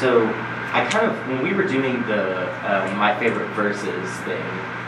[0.00, 0.24] So
[0.72, 4.40] I kind of when we were doing the um, my favorite verses thing,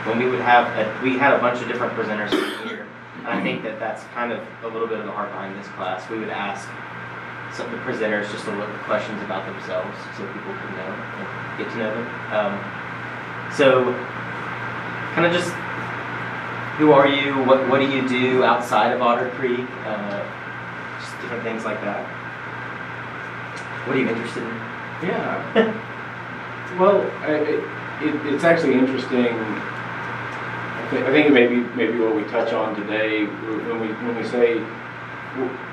[0.08, 2.32] when we would have a, we had a bunch of different presenters
[2.64, 2.86] here,
[3.18, 5.68] and I think that that's kind of a little bit of the heart behind this
[5.76, 6.08] class.
[6.08, 6.66] We would ask
[7.52, 11.58] some of the presenters just a little questions about themselves so people could know and
[11.58, 12.08] get to know them.
[12.32, 13.92] Um, so
[15.12, 15.52] kind of just
[16.80, 17.36] who are you?
[17.44, 19.68] What what do you do outside of Otter Creek?
[19.84, 20.24] Uh,
[21.00, 22.00] just different things like that.
[23.86, 24.71] What are you interested in?
[25.02, 25.52] Yeah.
[26.78, 27.58] well, I, it,
[28.02, 29.26] it, it's actually interesting.
[29.26, 34.24] I, th- I think maybe maybe what we touch on today when we when we
[34.24, 34.62] say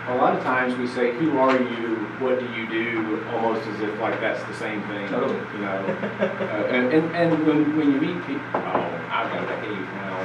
[0.07, 1.95] a lot of times we say, "Who are you?
[2.19, 5.07] What do you do?" Almost as if like that's the same thing.
[5.09, 5.37] Totally.
[5.53, 5.97] You know.
[6.19, 10.17] uh, and, and and when when you meet people, oh, I've got to behave now.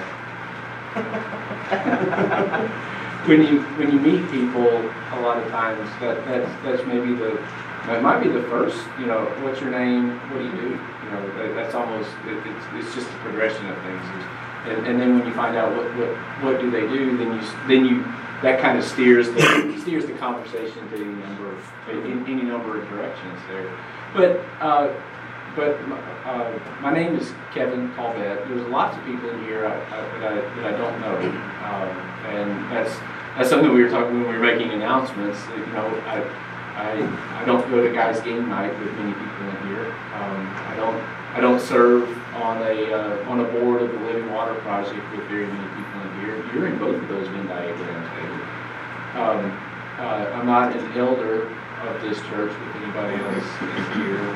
[3.27, 7.41] when you when you meet people, a lot of times that that's that's maybe the
[7.89, 8.79] it might be the first.
[8.99, 10.19] You know, what's your name?
[10.31, 10.71] What do you do?
[10.71, 14.03] You know, that, that's almost it, it's it's just a progression of things.
[14.67, 16.09] And, and then when you find out what, what
[16.43, 18.05] what do they do, then you then you
[18.43, 22.81] that kind of steers the steers the conversation to any number of in, any number
[22.81, 23.71] of directions there.
[24.15, 24.93] But uh,
[25.57, 25.79] but
[26.25, 28.49] uh, my name is Kevin Colbett.
[28.49, 31.17] There's lots of people in here I, I, that, I, that I don't know,
[31.63, 31.89] um,
[32.27, 32.93] and that's
[33.37, 35.39] that's something we were talking when we were making announcements.
[35.57, 36.23] You know, I,
[36.77, 39.87] I I don't go to guys' game night with many people in here.
[40.15, 41.01] Um, I don't
[41.35, 45.27] I don't serve on a uh, on a board of the Living Water Project with
[45.29, 46.55] very many people in here.
[46.55, 48.05] You're in both of those Venn diagrams.
[49.15, 49.47] Um,
[49.99, 51.47] uh, I'm not an elder
[51.87, 53.47] of this church with anybody else
[53.95, 54.27] here.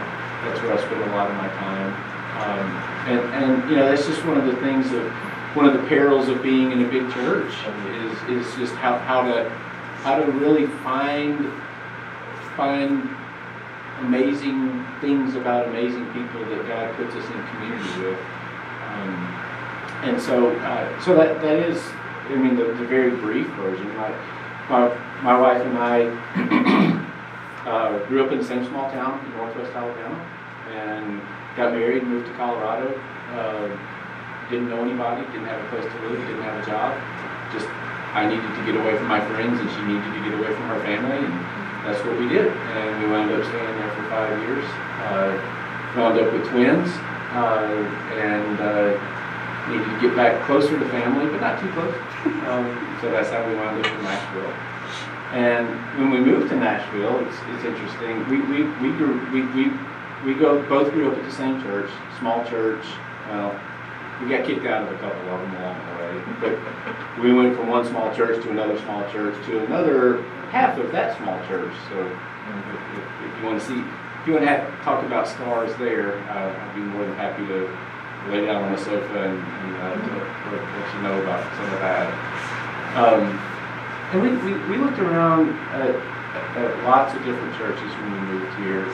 [0.46, 1.90] That's where I spend a lot of my time.
[2.38, 2.66] Um,
[3.10, 5.02] and, and, you know, that's just one of the things of,
[5.58, 7.52] one of the perils of being in a big church
[7.88, 9.50] is, is just how, how to,
[10.04, 11.50] how to really find,
[12.56, 13.10] find
[13.98, 18.20] amazing things about amazing people that God puts us in community with.
[18.86, 19.26] Um,
[20.04, 21.82] and so, uh, so that, that is,
[22.28, 23.88] I mean, the, the very brief version.
[23.96, 24.10] My,
[24.70, 27.02] my, my wife and I
[27.66, 30.24] uh, grew up in the same small town in northwest Alabama
[30.70, 31.20] and
[31.56, 32.96] got married and moved to Colorado.
[33.32, 33.76] Uh,
[34.50, 36.96] didn't know anybody, didn't have a place to live, didn't have a job.
[37.52, 37.68] Just
[38.16, 40.64] I needed to get away from my friends and she needed to get away from
[40.72, 41.36] her family and
[41.84, 42.48] that's what we did.
[42.48, 44.64] And we wound up staying there for five years.
[45.04, 45.36] Uh,
[45.96, 46.88] wound up with twins
[47.32, 47.68] uh,
[48.16, 48.96] and uh,
[49.68, 51.94] needed to get back closer to family, but not too close.
[52.48, 54.52] Um, so that's how we wound up in Nashville.
[55.32, 55.68] And
[56.00, 58.24] when we moved to Nashville, it's, it's interesting.
[58.28, 59.72] We, we, we, grew, we, we,
[60.24, 62.84] we go, both grew up at the same church, small church.
[63.28, 63.58] Well,
[64.20, 66.22] we got kicked out of a couple of them along the way.
[66.40, 70.90] But we went from one small church to another small church to another half of
[70.92, 71.72] that small church.
[71.88, 75.28] So if, if, if you want to see, if you want to have, talk about
[75.28, 77.68] stars there, uh, I'd be more than happy to
[78.30, 81.80] lay down on the sofa and, and uh, to let you know about some of
[81.80, 82.08] that.
[82.96, 83.38] Um,
[84.12, 85.94] and we, we, we looked around at,
[86.56, 88.88] at lots of different churches when we moved here.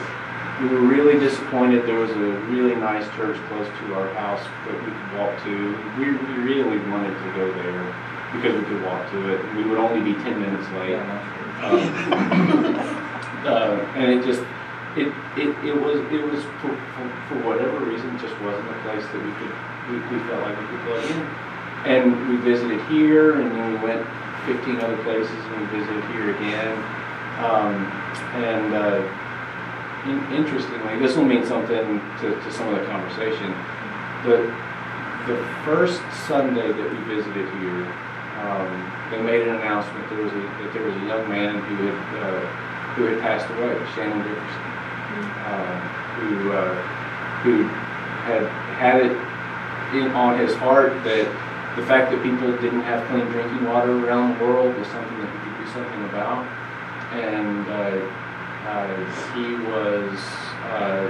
[0.60, 4.74] We were really disappointed there was a really nice church close to our house that
[4.78, 5.76] we could walk to.
[5.98, 7.82] We, we really wanted to go there
[8.32, 9.44] because we could walk to it.
[9.56, 10.94] We would only be 10 minutes late.
[10.94, 11.10] Um,
[13.46, 14.42] uh, and it just,
[14.96, 19.04] it, it, it was, it was for, for, for, whatever reason, just wasn't a place
[19.10, 19.50] that we could,
[19.90, 21.26] we, we felt like we could plug in.
[21.84, 24.06] And we visited here and then we went
[24.46, 26.78] 15 other places and we visited here again.
[27.42, 27.90] Um,
[28.38, 29.02] and uh,
[30.06, 33.54] interestingly, this will mean something to, to some of the conversation.
[34.24, 34.52] The,
[35.26, 37.86] the first Sunday that we visited here,
[38.44, 41.76] um, they made an announcement there was a, that there was a young man who
[41.86, 42.40] had uh,
[42.94, 44.62] who had passed away, Shannon Dickerson,
[45.48, 45.80] uh,
[46.20, 46.74] who uh,
[47.42, 47.64] who
[48.28, 48.44] had
[48.78, 49.12] had it
[49.96, 51.26] in, on his heart that
[51.76, 55.32] the fact that people didn't have clean drinking water around the world was something that
[55.32, 56.46] we could do something about.
[57.12, 58.23] And uh,
[59.36, 60.16] he was,
[60.72, 61.04] uh,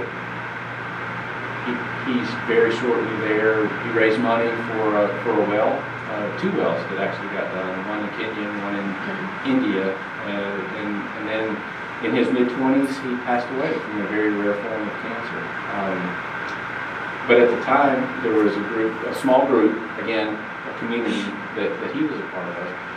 [1.63, 1.71] he,
[2.11, 3.67] he's very shortly there.
[3.83, 5.71] He raised money for, for a well,
[6.11, 8.87] uh, two wells that actually got done, one in Kenya and one in
[9.55, 9.95] India.
[9.95, 11.45] Uh, and, and then
[12.03, 15.41] in his mid-20s, he passed away from a very rare form of cancer.
[15.79, 16.25] Um,
[17.27, 21.23] but at the time, there was a group, a small group, again, a community
[21.55, 22.94] that, that he was a part of.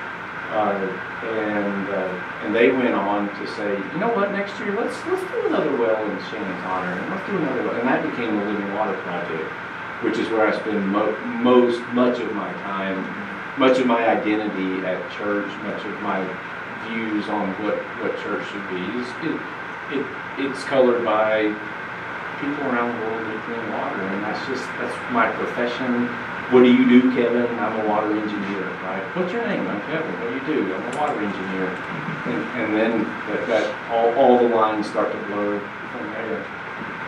[0.48, 5.20] And uh, and they went on to say, you know what, next year let's let's
[5.30, 7.74] do another well in Shannon's honor, and let's do another well.
[7.74, 9.50] And that became the Living Water Project,
[10.02, 12.96] which is where I spend mo- most much of my time,
[13.58, 16.22] much of my identity at church, much of my
[16.86, 18.80] views on what, what church should be.
[19.28, 19.36] It,
[19.98, 20.06] it,
[20.38, 21.52] it's colored by
[22.40, 26.08] people around the world need clean water, and that's just, that's my profession.
[26.50, 27.44] What do you do, Kevin?
[27.58, 29.04] I'm a water engineer, right?
[29.14, 29.66] What's your name?
[29.68, 30.10] I'm Kevin.
[30.18, 30.74] What do you do?
[30.74, 31.68] I'm a water engineer.
[31.68, 35.60] And, and then that, that, all, all the lines start to blur
[35.92, 36.46] from there.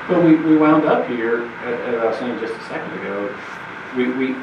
[0.09, 3.35] But we, we wound up here, as I was saying just a second ago,
[3.97, 4.37] we, we,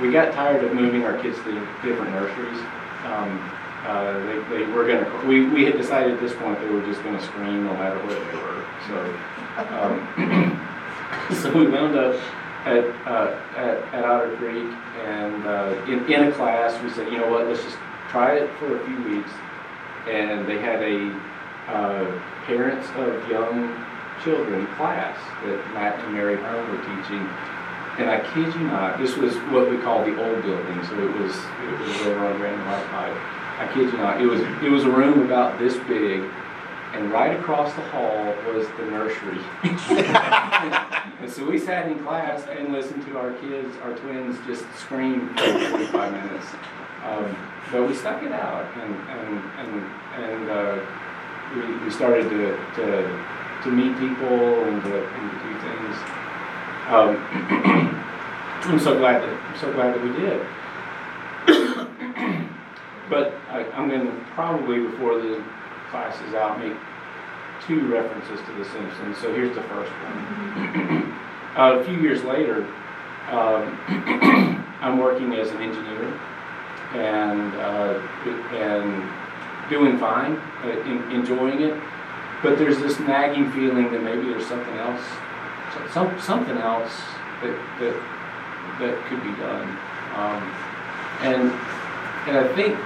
[0.00, 1.54] we got tired of moving our kids to
[1.84, 2.58] different nurseries.
[3.06, 3.38] Um,
[3.86, 7.02] uh, they, they were gonna, we, we had decided at this point they were just
[7.04, 9.18] gonna scream no matter what they were, so.
[9.76, 10.58] um,
[11.30, 12.16] So we wound up
[12.64, 14.72] at, uh, at, at Otter Creek
[15.04, 17.78] and, uh, in, in a class, we said, you know what, let's just
[18.08, 19.30] try it for a few weeks.
[20.08, 21.10] And they had a,
[21.68, 23.74] uh, parents of young
[24.22, 27.26] children class that Matt and Mary Hearn were teaching.
[27.98, 31.12] And I kid you not, this was what we call the old building, so it
[31.20, 33.16] was, it was over on Grand Pike.
[33.58, 36.24] I kid you not, it was, it was a room about this big,
[36.92, 39.38] and right across the hall was the nursery.
[41.22, 45.28] And so we sat in class and listened to our kids, our twins, just scream
[45.36, 46.46] for forty-five minutes.
[47.04, 47.36] Um,
[47.70, 49.84] But we stuck it out, and, and, and,
[50.24, 50.78] and, uh,
[51.54, 52.86] we, we started to, to,
[53.62, 55.96] to meet people and to, and to do things.
[56.88, 57.16] Um,
[58.64, 60.40] I'm so glad that, I'm so glad that we did.
[63.10, 65.42] But I, I'm gonna probably, before the
[65.92, 66.72] class is out, make
[67.66, 71.12] two references to The Simpsons, so here's the first one.
[71.54, 72.66] Uh, a few years later,
[73.28, 73.78] um,
[74.80, 76.18] I'm working as an engineer
[76.94, 78.00] and, uh,
[78.56, 81.78] and doing fine, uh, en- enjoying it,
[82.42, 85.04] but there's this nagging feeling that maybe there's something else,
[85.92, 87.02] some, something else
[87.42, 87.94] that, that,
[88.80, 89.68] that could be done.
[90.16, 90.42] Um,
[91.20, 91.52] and,
[92.28, 92.78] and I think,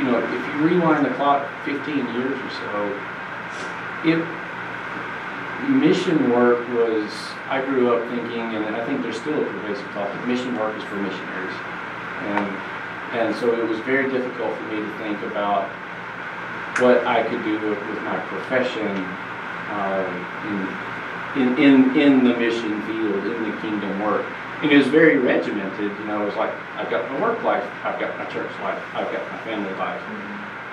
[0.00, 3.00] you know, if you rewind the clock 15 years or so,
[4.04, 4.24] it,
[5.68, 7.12] mission work was,
[7.48, 10.74] I grew up thinking, and I think there's still a pervasive thought, that mission work
[10.74, 11.54] is for missionaries.
[12.32, 12.48] And,
[13.12, 15.68] and so it was very difficult for me to think about
[16.80, 18.96] what I could do with, with my profession
[19.68, 20.08] uh,
[21.36, 24.24] in, in, in, in the mission field, in the kingdom work.
[24.62, 27.64] And it was very regimented, you know, it was like, I've got my work life,
[27.82, 30.02] I've got my church life, I've got my family life.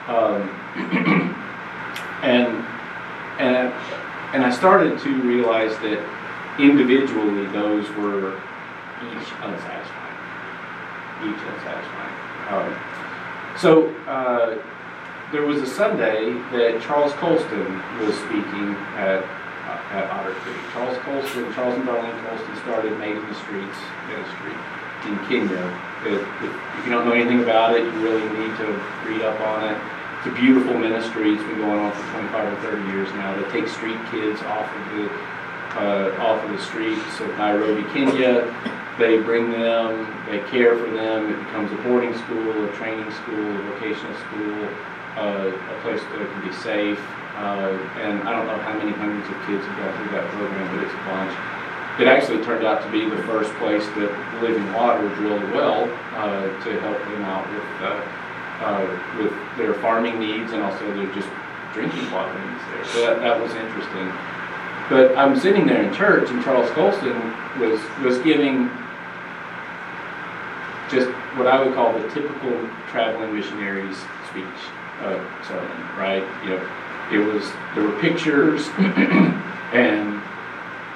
[0.09, 0.49] Um,
[2.21, 2.65] and,
[3.39, 3.73] and,
[4.33, 6.03] and I started to realize that
[6.59, 8.35] individually, those were
[9.07, 10.17] each unsatisfying.
[11.23, 12.15] Each unsatisfying.
[12.49, 14.57] Um, so, uh,
[15.31, 19.23] there was a Sunday that Charles Coulston was speaking at,
[19.91, 20.57] at Otter Creek.
[20.73, 24.55] Charles Coulston, Charles and Darlene Coulston started Made in the Streets Ministry
[25.05, 25.63] in Kenya.
[26.03, 28.67] If, if if you don't know anything about it, you really need to
[29.05, 29.77] read up on it.
[30.19, 31.33] It's a beautiful ministry.
[31.33, 33.35] It's been going on for 25 or 30 years now.
[33.39, 35.09] They take street kids off of the
[35.77, 38.49] uh, off of the streets of Nairobi, Kenya.
[38.97, 41.29] They bring them, they care for them.
[41.31, 44.57] It becomes a boarding school, a training school, a vocational school,
[45.17, 46.99] uh, a place that can be safe.
[47.37, 50.65] Uh, and I don't know how many hundreds of kids have gone through that program,
[50.73, 51.33] but it's a bunch.
[52.01, 55.85] It actually turned out to be the first place that Living Water drilled a well
[56.17, 58.01] uh, to help them out with uh,
[58.65, 58.85] uh,
[59.17, 61.29] with their farming needs and also their just
[61.73, 62.85] drinking water needs there.
[62.85, 64.11] So that, that was interesting.
[64.89, 68.69] But I'm sitting there in church and Charles Coulston was, was giving
[70.89, 72.51] just what I would call the typical
[72.89, 73.97] traveling missionary's
[74.29, 74.45] speech,
[75.01, 76.23] uh, sermon, right?
[76.43, 76.69] You know,
[77.11, 77.43] it was,
[77.75, 78.67] there were pictures
[79.73, 80.21] and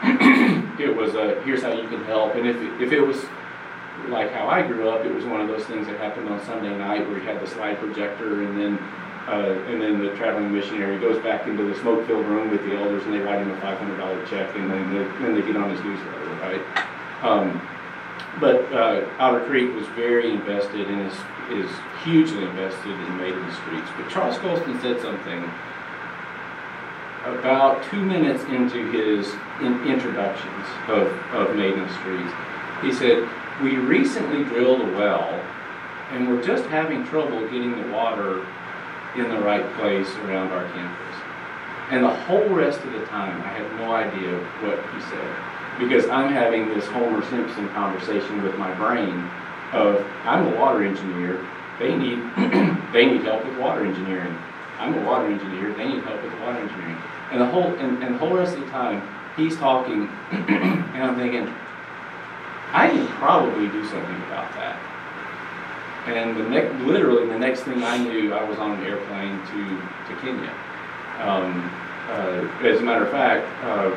[0.79, 2.36] it was a, here's how you can help.
[2.36, 3.17] And if, if it was
[4.07, 6.75] like how I grew up, it was one of those things that happened on Sunday
[6.77, 8.77] night where you had the slide projector and then,
[9.27, 13.03] uh, and then the traveling missionary goes back into the smoke-filled room with the elders
[13.03, 15.55] and they write him a five hundred dollar check and then, they- then they get
[15.57, 16.62] on his newsletter, right?
[17.24, 17.62] Um,
[18.39, 21.17] but, uh, Otter Creek was very invested and is,
[21.51, 21.71] is
[22.03, 23.89] hugely invested in Made in the Streets.
[23.97, 25.43] But Charles Coulston said something
[27.25, 32.33] about two minutes into his in- introductions of, of the Streets.
[32.81, 33.27] He said,
[33.61, 35.39] we recently drilled a well
[36.11, 38.45] and we're just having trouble getting the water
[39.15, 41.11] in the right place around our campus.
[41.91, 45.77] And the whole rest of the time, I had no idea what he said.
[45.77, 49.29] Because I'm having this Homer Simpson conversation with my brain
[49.74, 51.45] of, I'm a water engineer,
[51.79, 52.19] they need,
[52.93, 54.38] they need help with water engineering.
[54.79, 56.98] I'm a water engineer, they need help with water engineering.
[57.29, 59.05] And the whole, and, and the whole rest of the time,
[59.36, 61.53] he's talking, and I'm thinking,
[62.71, 64.79] I can probably do something about that.
[66.07, 70.15] And the next, literally the next thing I knew, I was on an airplane to,
[70.15, 70.55] to Kenya.
[71.19, 71.69] Um,
[72.12, 73.96] uh, as a matter of fact, uh,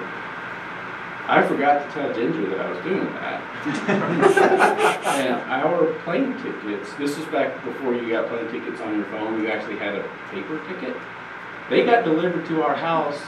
[1.26, 3.40] I forgot to tell Ginger that I was doing that.
[5.06, 9.40] and our plane tickets, this is back before you got plane tickets on your phone,
[9.42, 10.94] you actually had a paper ticket.
[11.70, 13.18] They got delivered to our house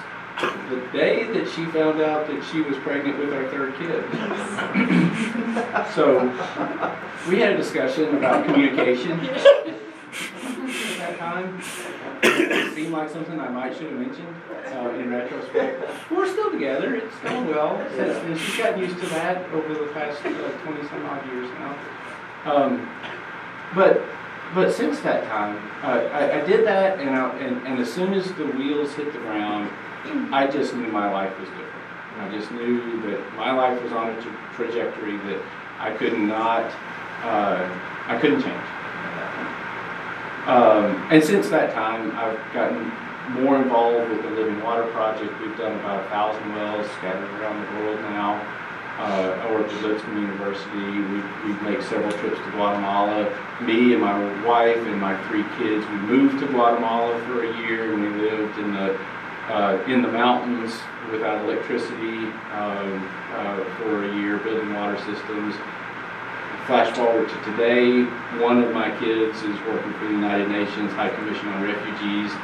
[0.69, 4.05] the day that she found out that she was pregnant with our third kid.
[5.95, 6.29] so
[7.31, 9.79] we had a discussion about communication at
[10.99, 11.59] that time.
[12.47, 14.35] It seemed like something I might should have mentioned
[14.67, 16.11] uh, in retrospect.
[16.11, 16.95] We're still together.
[16.97, 17.83] It's going well.
[17.97, 21.51] Since, and she's gotten used to that over the past uh, 20 some odd years
[21.59, 21.79] now.
[22.45, 22.89] Um,
[23.75, 24.03] but
[24.55, 28.15] but since that time, uh, I, I, did that, and, I, and, and as soon
[28.15, 29.71] as the wheels hit the ground,
[30.33, 31.67] I just knew my life was different.
[32.21, 35.43] I just knew that my life was on a tra trajectory that
[35.79, 36.65] I could not,
[37.23, 37.69] uh,
[38.07, 38.76] I couldn't change.
[40.47, 42.93] Um, and since that time, I've gotten
[43.43, 45.33] more involved with the Living Water Project.
[45.41, 48.41] We've done about a thousand wells scattered around the world now.
[48.99, 50.79] Uh, I work at Lipscomb University.
[50.79, 53.29] We, we make several trips to Guatemala.
[53.61, 57.93] Me and my wife and my three kids, we moved to Guatemala for a year
[57.93, 58.99] and we lived in the
[59.49, 60.73] uh, in the mountains
[61.11, 65.55] without electricity um, uh, for a year, building water systems.
[66.67, 68.03] Flash forward to today,
[68.43, 72.35] one of my kids is working for the United Nations High Commission on Refugees,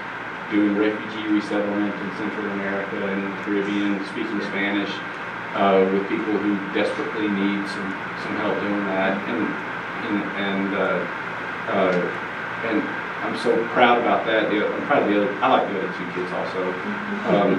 [0.47, 4.95] doing refugee resettlement in Central America and the Caribbean, speaking Spanish
[5.59, 7.91] uh, with people who desperately need some,
[8.23, 9.19] some help doing that.
[9.26, 9.43] And,
[10.07, 11.02] and, and, uh,
[11.75, 11.99] uh,
[12.71, 12.79] and
[13.26, 14.55] I'm so proud about that.
[14.55, 15.35] I'm proud of the other.
[15.43, 16.62] I like the other two kids also.
[17.26, 17.59] Um,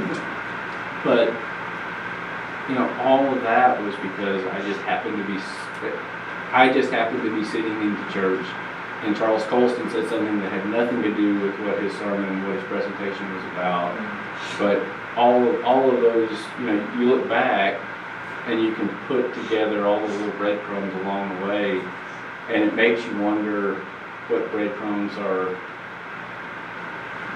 [1.03, 1.27] but
[2.71, 5.35] you know, all of that was because I just happened to be.
[6.53, 8.45] I just happened to be sitting in the church,
[9.01, 12.55] and Charles Coulston said something that had nothing to do with what his sermon, what
[12.55, 13.97] his presentation was about.
[14.59, 14.85] But
[15.17, 16.29] all of all of those,
[16.59, 17.81] you know, you look back,
[18.45, 21.81] and you can put together all the little breadcrumbs along the way,
[22.49, 23.75] and it makes you wonder
[24.27, 25.57] what breadcrumbs are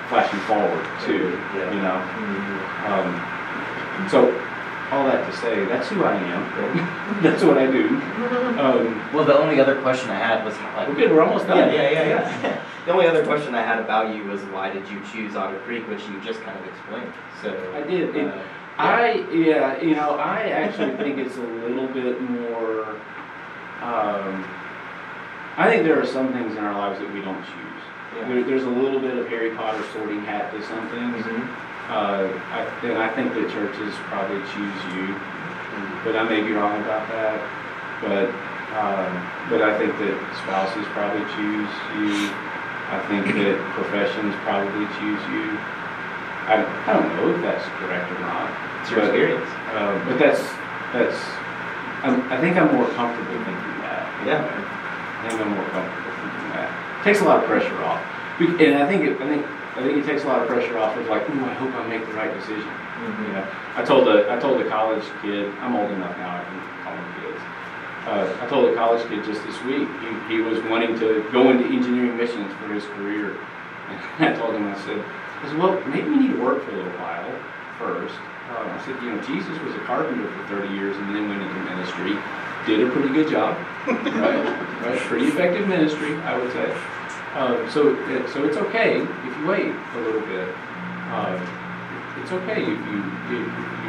[0.09, 1.73] flashing forward to, yeah.
[1.73, 1.99] you know.
[2.21, 2.93] Mm-hmm.
[2.93, 4.29] Um, so
[4.91, 7.21] all that to say, that's who I am.
[7.21, 7.87] that's what I do.
[8.59, 11.57] Um, well, the only other question I had was how, like, okay, we're almost done.
[11.57, 12.41] Yeah, yeah, yeah.
[12.41, 12.65] yeah.
[12.85, 15.87] the only other question I had about you was why did you choose Otter Creek,
[15.89, 17.13] which you just kind of explained.
[17.41, 18.15] So I did.
[18.15, 18.43] Uh, yeah.
[18.77, 22.89] I yeah, you know, I actually think it's a little bit more.
[23.81, 24.45] Um,
[25.57, 27.81] I think there are some things in our lives that we don't choose.
[28.15, 28.27] Yeah.
[28.27, 31.25] There, there's a little bit of Harry Potter sorting hat to some things.
[31.25, 31.66] Mm-hmm.
[31.87, 35.15] Uh, I, and I think that churches probably choose you,
[36.03, 37.39] but I may be wrong about that.
[38.03, 38.27] But
[38.75, 39.11] um,
[39.47, 42.27] but I think that spouses probably choose you.
[42.91, 45.55] I think that professions probably choose you.
[46.47, 48.51] I, I don't know if that's correct or not.
[48.83, 49.49] It's your but, experience.
[49.71, 50.43] Uh, but that's
[50.91, 51.19] that's.
[52.03, 54.03] I'm, I think I'm more comfortable thinking that.
[54.27, 54.43] Yeah.
[54.43, 56.67] I think I'm more comfortable thinking that.
[56.99, 58.03] It takes a lot of pressure off.
[58.39, 60.97] And I think it, I think I think it takes a lot of pressure off
[60.97, 62.65] of like, ooh, I hope I make the right decision.
[62.65, 63.23] Mm-hmm.
[63.23, 66.43] You know, I told the I told the college kid, I'm old enough now, I
[66.43, 67.41] can call them kids.
[68.09, 71.51] Uh, I told a college kid just this week, he, he was wanting to go
[71.51, 73.37] into engineering missions for his career.
[73.89, 76.71] And I told him, I said, I said, well, maybe we need to work for
[76.71, 77.29] a little while
[77.77, 78.15] first.
[78.49, 81.43] Um, I said, you know, Jesus was a carpenter for 30 years and then went
[81.43, 82.17] into ministry
[82.67, 83.57] did a pretty good job,
[83.87, 84.43] right?
[84.83, 84.99] right?
[85.07, 86.67] Pretty effective ministry, I would say.
[87.33, 90.49] Uh, so, it, so it's okay if you wait a little bit.
[91.11, 91.37] Uh,
[92.21, 93.79] it's okay if you if, you, if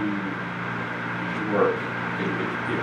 [1.36, 1.74] you work,
[2.20, 2.82] if, if,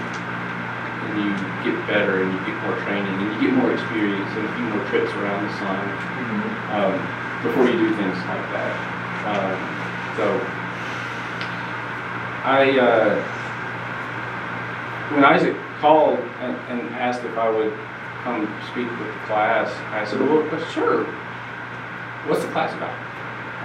[1.05, 1.31] and you
[1.63, 4.65] get better and you get more training and you get more experience and a few
[4.73, 6.75] more trips around the sun mm-hmm.
[6.75, 6.95] um,
[7.45, 8.73] before you do things like that.
[9.25, 9.53] Uh,
[10.17, 10.25] so,
[12.45, 13.21] I uh,
[15.13, 17.73] when Isaac called and, and asked if I would
[18.25, 19.69] come speak with the class.
[19.93, 20.41] I said, well,
[20.73, 21.05] sure.
[22.25, 22.97] What's the class about?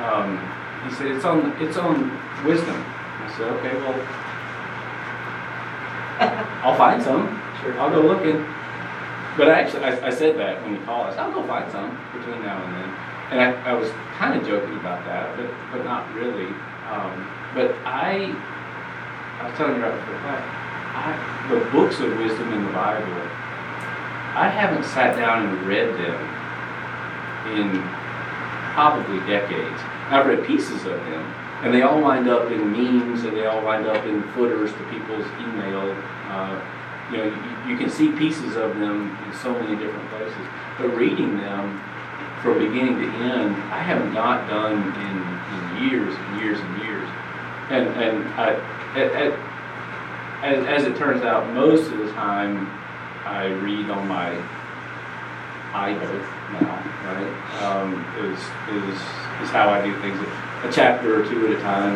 [0.05, 0.37] Um,
[0.85, 2.13] he said, it's on, it's on
[2.45, 2.77] wisdom.
[2.77, 3.97] I said, okay, well,
[6.63, 7.41] I'll find some.
[7.63, 7.73] Sure.
[7.81, 8.45] I'll go looking.
[9.39, 11.07] But actually, I, I, said that when he called.
[11.07, 12.89] I said, I'll go find some between now and then.
[13.33, 13.89] And I, I was
[14.19, 16.53] kind of joking about that, but, but not really.
[16.93, 17.25] Um,
[17.55, 18.29] but I,
[19.41, 20.45] I was telling you right before class,
[20.93, 23.40] I, the books of wisdom in the Bible,
[24.41, 26.17] I haven't sat down and read them
[27.53, 27.83] in
[28.73, 29.79] probably decades.
[30.09, 33.63] I've read pieces of them, and they all wind up in memes, and they all
[33.63, 35.93] wind up in footers to people's email.
[36.33, 36.59] Uh,
[37.13, 40.47] you know, you, you, can see pieces of them in so many different places.
[40.79, 41.79] But reading them,
[42.41, 47.09] from beginning to end, I have not done in, in years and years and years.
[47.69, 48.55] And, and I,
[48.97, 49.39] at, at,
[50.43, 52.71] as, as it turns out, most of the time
[53.31, 54.31] I read on my
[55.71, 56.21] iBook
[56.61, 57.63] now, right?
[57.63, 58.41] Um, is,
[58.75, 58.95] is,
[59.41, 60.19] is how I do things,
[60.65, 61.95] a chapter or two at a time.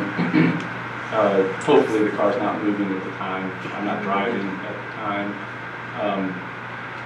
[1.11, 5.35] uh, hopefully the car's not moving at the time, I'm not driving at the time.
[6.01, 6.41] Um,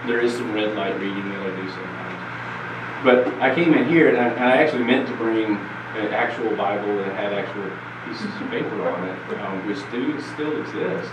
[0.07, 3.05] there is some red light reading that I do sometimes.
[3.05, 6.55] But I came in here and I, and I actually meant to bring an actual
[6.55, 7.71] Bible that had actual
[8.05, 11.11] pieces of paper on it, um, which do still exist.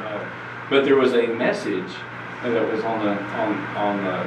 [0.00, 0.28] Uh,
[0.68, 1.94] but there was a message
[2.42, 4.18] that was on the on on the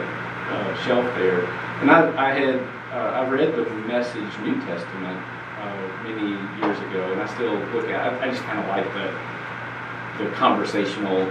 [0.49, 1.45] uh, shelf there,
[1.81, 2.59] and I, I had
[2.91, 5.19] uh, I read the Message New Testament
[5.59, 8.13] uh, many years ago, and I still look at.
[8.13, 11.25] I, I just kind of like the the conversational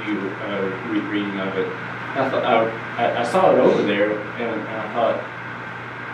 [0.00, 1.68] view uh, re- reading of it.
[1.68, 5.34] I thought I, I saw it over there, and, and I thought.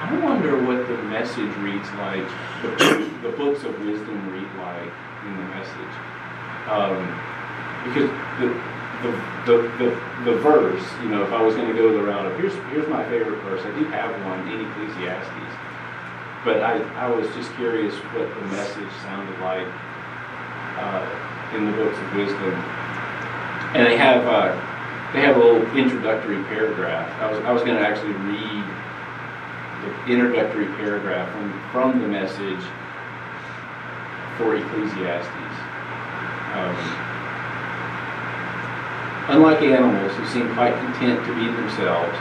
[0.05, 2.29] I wonder what the message reads like,
[2.61, 4.93] the, the books of wisdom read like
[5.25, 5.95] in the message.
[6.69, 7.01] Um,
[7.89, 8.53] because the,
[9.05, 9.13] the,
[9.45, 9.89] the, the,
[10.25, 12.89] the verse, you know, if I was going to go the route of here's, here's
[12.89, 15.55] my favorite verse, I do have one in Ecclesiastes.
[16.45, 19.69] But I, I was just curious what the message sounded like
[20.81, 21.05] uh,
[21.55, 22.55] in the books of wisdom.
[23.77, 24.53] And they have, uh,
[25.13, 27.09] they have a little introductory paragraph.
[27.21, 28.65] I was, I was going to actually read
[29.85, 32.65] the introductory paragraph from, from the message
[34.39, 35.55] for Ecclesiastes.
[36.55, 37.14] Um,
[39.29, 42.17] unlike animals who seem quite content to be themselves,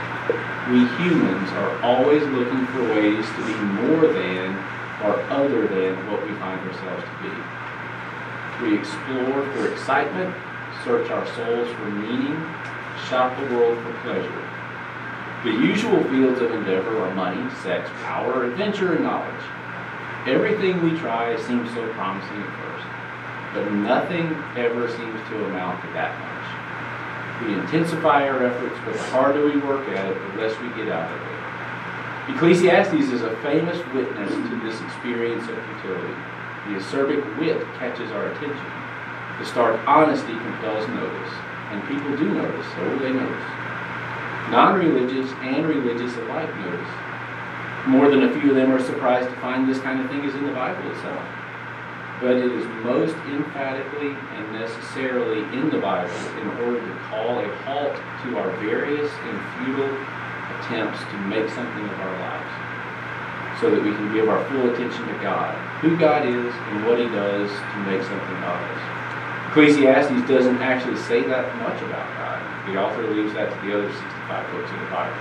[0.70, 4.56] we humans are always looking for ways to be more than
[5.04, 7.34] or other than what we find ourselves to be.
[8.64, 10.34] We explore for excitement,
[10.84, 12.36] search our souls for meaning,
[13.08, 14.48] shop the world for pleasure.
[15.44, 19.44] The usual fields of endeavor are money, sex, power, adventure, and knowledge.
[20.26, 22.86] Everything we try seems so promising at first,
[23.52, 26.33] but nothing ever seems to amount to that much.
[27.42, 30.88] We intensify our efforts, but the harder we work at it, the less we get
[30.88, 32.34] out of it.
[32.36, 36.14] Ecclesiastes is a famous witness to this experience of futility.
[36.66, 38.66] The acerbic wit catches our attention.
[39.38, 41.32] The stark honesty compels notice,
[41.70, 43.44] and people do notice, so they notice.
[44.50, 46.88] Non-religious and religious alike notice.
[47.86, 50.34] More than a few of them are surprised to find this kind of thing is
[50.34, 51.22] in the Bible itself.
[52.20, 57.48] But it is most emphatically and necessarily in the Bible in order to call a
[57.66, 59.90] halt to our various and futile
[60.60, 63.60] attempts to make something of our lives.
[63.60, 66.98] So that we can give our full attention to God, who God is, and what
[66.98, 68.82] He does to make something of us.
[69.50, 72.42] Ecclesiastes doesn't actually say that much about God.
[72.66, 75.16] The author leaves that to the other 65 books of the Bible.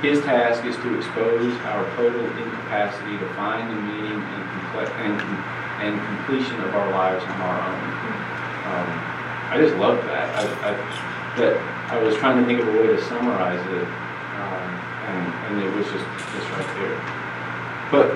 [0.00, 5.59] His task is to expose our total incapacity to find the meaning and, comple- and,
[5.80, 7.90] and completion of our lives on our own.
[8.70, 8.88] Um,
[9.50, 10.28] I just love that.
[10.36, 11.56] I, I, that
[11.90, 14.70] I was trying to think of a way to summarize it, um,
[15.10, 16.98] and, and it was just, just right there.
[17.90, 18.14] But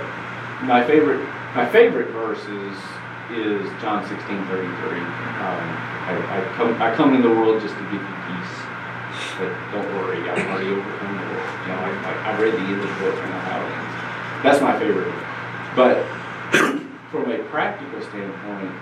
[0.62, 2.76] my favorite, my favorite verse is,
[3.34, 5.00] is John 16, 33.
[5.00, 5.64] Um,
[6.06, 8.54] I, I, come, I come in the world just to give you peace,
[9.40, 11.50] but don't worry, I've already overcome the world.
[11.64, 13.72] You know, I, I, I've read the end of the book, I know how it
[13.72, 13.94] ends.
[14.44, 15.10] That's my favorite.
[15.74, 16.06] But
[17.14, 18.74] from a practical standpoint,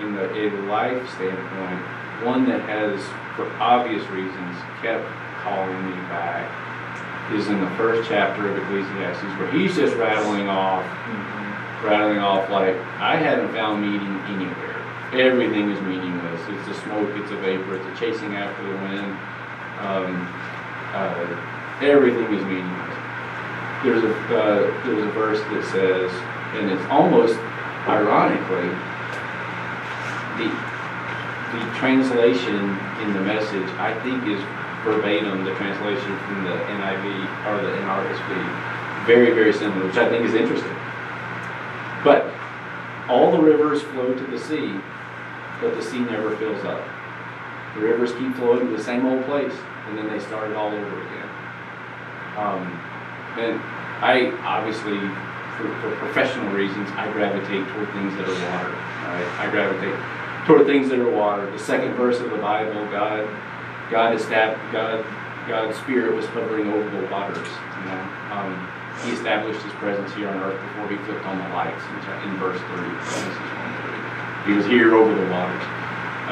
[0.00, 1.76] in the, a life standpoint,
[2.24, 2.96] one that has,
[3.36, 5.04] for obvious reasons, kept
[5.44, 6.48] calling me back
[7.34, 10.82] is in the first chapter of Ecclesiastes, where he's just rattling off,
[11.84, 14.80] rattling off like, I haven't found meaning anywhere.
[15.12, 16.40] Everything is meaningless.
[16.48, 19.12] It's a smoke, it's a vapor, it's a chasing after the wind.
[19.84, 20.16] Um,
[20.96, 22.96] uh, everything is meaningless.
[23.84, 26.10] There's a uh, there's a verse that says,
[26.56, 27.38] and it's almost
[27.90, 28.70] ironically,
[30.38, 30.48] the
[31.50, 34.40] the translation in the message I think is
[34.84, 37.04] verbatim the translation from the NIV
[37.46, 39.06] or the NRSV.
[39.06, 40.76] Very very similar, which I think is interesting.
[42.04, 42.32] But
[43.08, 44.80] all the rivers flow to the sea,
[45.60, 46.82] but the sea never fills up.
[47.74, 49.54] The rivers keep flowing to the same old place,
[49.86, 51.28] and then they start it all over again.
[52.36, 52.80] Um,
[53.36, 53.60] and
[54.00, 54.98] I obviously,
[55.60, 58.72] for, for professional reasons, I gravitate toward things that are water.
[58.72, 59.28] Right?
[59.38, 59.94] I gravitate
[60.46, 61.50] toward things that are water.
[61.50, 63.28] The second verse of the Bible, God,
[63.90, 65.04] God established, God,
[65.46, 67.36] God's Spirit was hovering over the waters.
[67.36, 68.68] You know, um,
[69.04, 72.36] He established His presence here on earth before He flipped on the lights in, in
[72.38, 72.92] verse three.
[74.48, 75.62] He was here over the waters.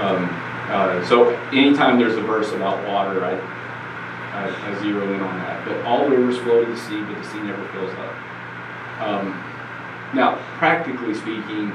[0.01, 0.25] Um,
[0.73, 3.37] uh, so anytime there's a verse about water, I
[4.39, 5.65] I, I zero in on that.
[5.65, 8.15] But all rivers flow to the sea, but the sea never fills up.
[9.01, 9.33] Um,
[10.15, 11.71] now, practically speaking,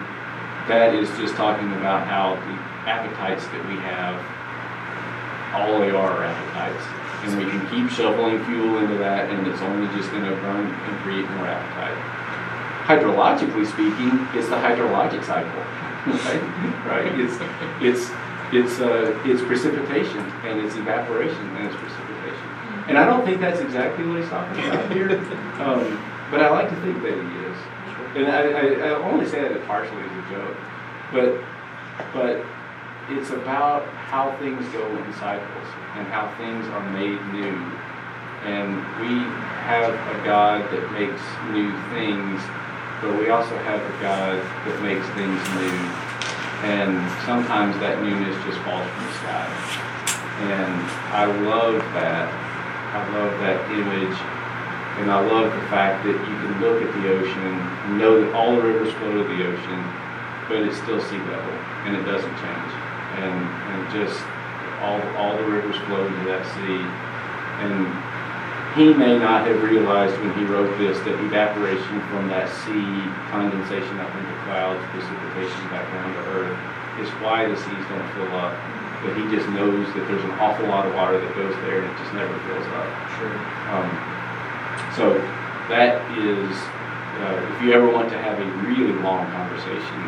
[0.67, 2.55] that is just talking about how the
[2.89, 4.15] appetites that we have,
[5.53, 6.83] all they are appetites.
[7.23, 10.67] And we can keep shoveling fuel into that, and it's only just going to burn
[10.67, 11.95] and create more appetite.
[12.83, 15.63] Hydrologically speaking, it's the hydrologic cycle,
[16.27, 16.43] right?
[16.85, 17.19] right?
[17.19, 17.39] It's
[17.79, 18.11] it's
[18.51, 22.12] it's uh, it's precipitation and it's evaporation and it's precipitation.
[22.87, 25.11] And I don't think that's exactly what he's talking about here,
[25.63, 27.57] um, but I like to think that he is.
[28.15, 30.57] And I, I, I only say that partially as a joke,
[31.11, 31.43] but
[32.11, 32.45] but
[33.09, 37.55] it's about how things go in cycles and how things are made new.
[38.43, 39.23] And we
[39.63, 42.41] have a God that makes new things,
[43.01, 45.79] but we also have a God that makes things new.
[46.67, 49.47] And sometimes that newness just falls from the sky.
[50.51, 50.73] And
[51.11, 52.42] I love that.
[52.93, 54.17] I love that image.
[55.01, 58.33] And I love the fact that you can look at the ocean, and know that
[58.35, 59.81] all the rivers flow to the ocean,
[60.47, 61.57] but it's still sea level
[61.89, 62.71] and it doesn't change.
[63.19, 63.37] And,
[63.73, 64.21] and just
[64.81, 66.81] all, all the rivers flow into that sea.
[67.65, 67.89] And
[68.77, 73.99] he may not have realized when he wrote this that evaporation from that sea, condensation
[73.99, 76.57] up into clouds, precipitation back down to earth,
[76.99, 78.53] is why the seas don't fill up.
[79.03, 81.91] But he just knows that there's an awful lot of water that goes there and
[81.91, 82.89] it just never fills up.
[83.19, 83.35] Sure.
[83.75, 83.89] Um,
[84.95, 85.05] so
[85.67, 86.49] that is,
[87.19, 89.99] uh, if you ever want to have a really long conversation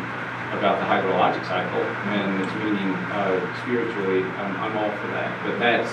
[0.56, 1.84] about the hydrologic cycle
[2.16, 5.30] and its meaning uh, spiritually, I'm, I'm all for that.
[5.44, 5.92] But that's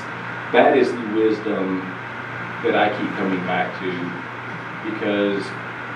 [0.54, 1.82] that is the wisdom
[2.62, 3.90] that I keep coming back to
[4.86, 5.44] because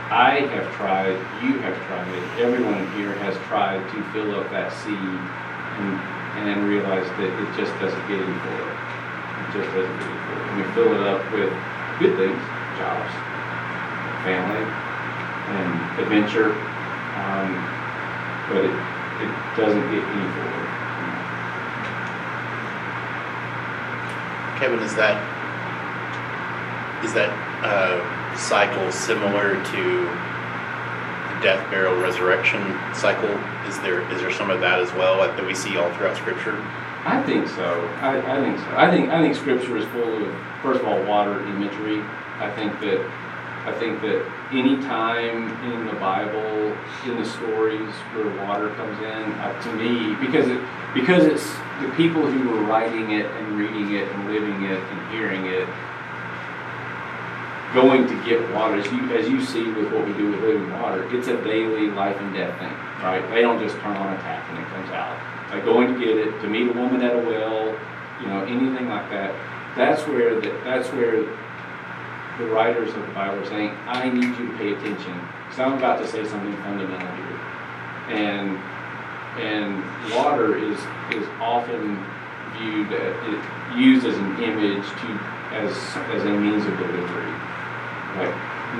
[0.09, 2.07] I have tried, you have tried,
[2.39, 5.99] everyone here has tried to fill up that sea and,
[6.37, 8.71] and then realized that it just doesn't get any fuller.
[8.71, 10.43] It just doesn't get any fuller.
[10.45, 11.49] And we fill it up with
[11.97, 12.37] good things,
[12.77, 13.09] jobs,
[14.21, 15.69] family, and
[15.99, 16.53] adventure,
[17.17, 17.49] um,
[18.53, 18.75] but it,
[19.25, 20.57] it doesn't get any fuller.
[24.61, 25.17] Kevin, is that
[27.03, 27.29] is that
[27.63, 30.26] uh, cycle similar to
[31.41, 32.61] death, burial, resurrection
[32.93, 33.29] cycle?
[33.67, 36.57] Is there is there some of that as well that we see all throughout Scripture?
[37.05, 37.87] I think so.
[38.01, 38.75] I, I think so.
[38.75, 42.01] I think I think Scripture is full of first of all water imagery.
[42.39, 42.99] I think that
[43.65, 49.31] I think that any time in the Bible, in the stories where water comes in,
[49.43, 50.61] uh, to me, because it
[50.93, 51.49] because it's
[51.81, 55.67] the people who were writing it and reading it and living it and hearing it,
[57.73, 60.71] going to get water, as you as you see with what we do with living
[60.79, 63.21] water, it's a daily life and death thing, right?
[63.29, 65.17] They don't just turn on a tap and it comes out.
[65.51, 67.77] Like going to get it, to meet a woman at a well,
[68.21, 69.33] you know, anything like that.
[69.75, 71.21] That's where the, that's where
[72.37, 75.19] the writers of the Bible are saying, I need you to pay attention.
[75.43, 77.39] Because I'm about to say something fundamental here.
[78.09, 78.57] And
[79.39, 79.83] and
[80.15, 80.79] water is
[81.11, 82.03] is often
[82.57, 85.19] viewed uh, as, used as an image to
[85.51, 85.71] as
[86.15, 87.33] as a means of delivery.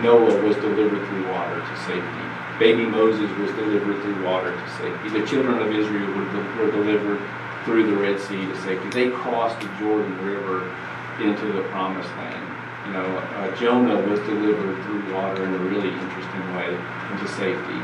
[0.01, 2.25] Noah was delivered through water to safety.
[2.59, 5.09] Baby Moses was delivered through water to safety.
[5.09, 7.21] The children of Israel were, de- were delivered
[7.65, 8.89] through the Red Sea to safety.
[8.89, 10.73] They crossed the Jordan River
[11.21, 12.43] into the Promised Land.
[12.87, 16.73] You know, uh, Jonah was delivered through water in a really interesting way
[17.11, 17.79] into safety.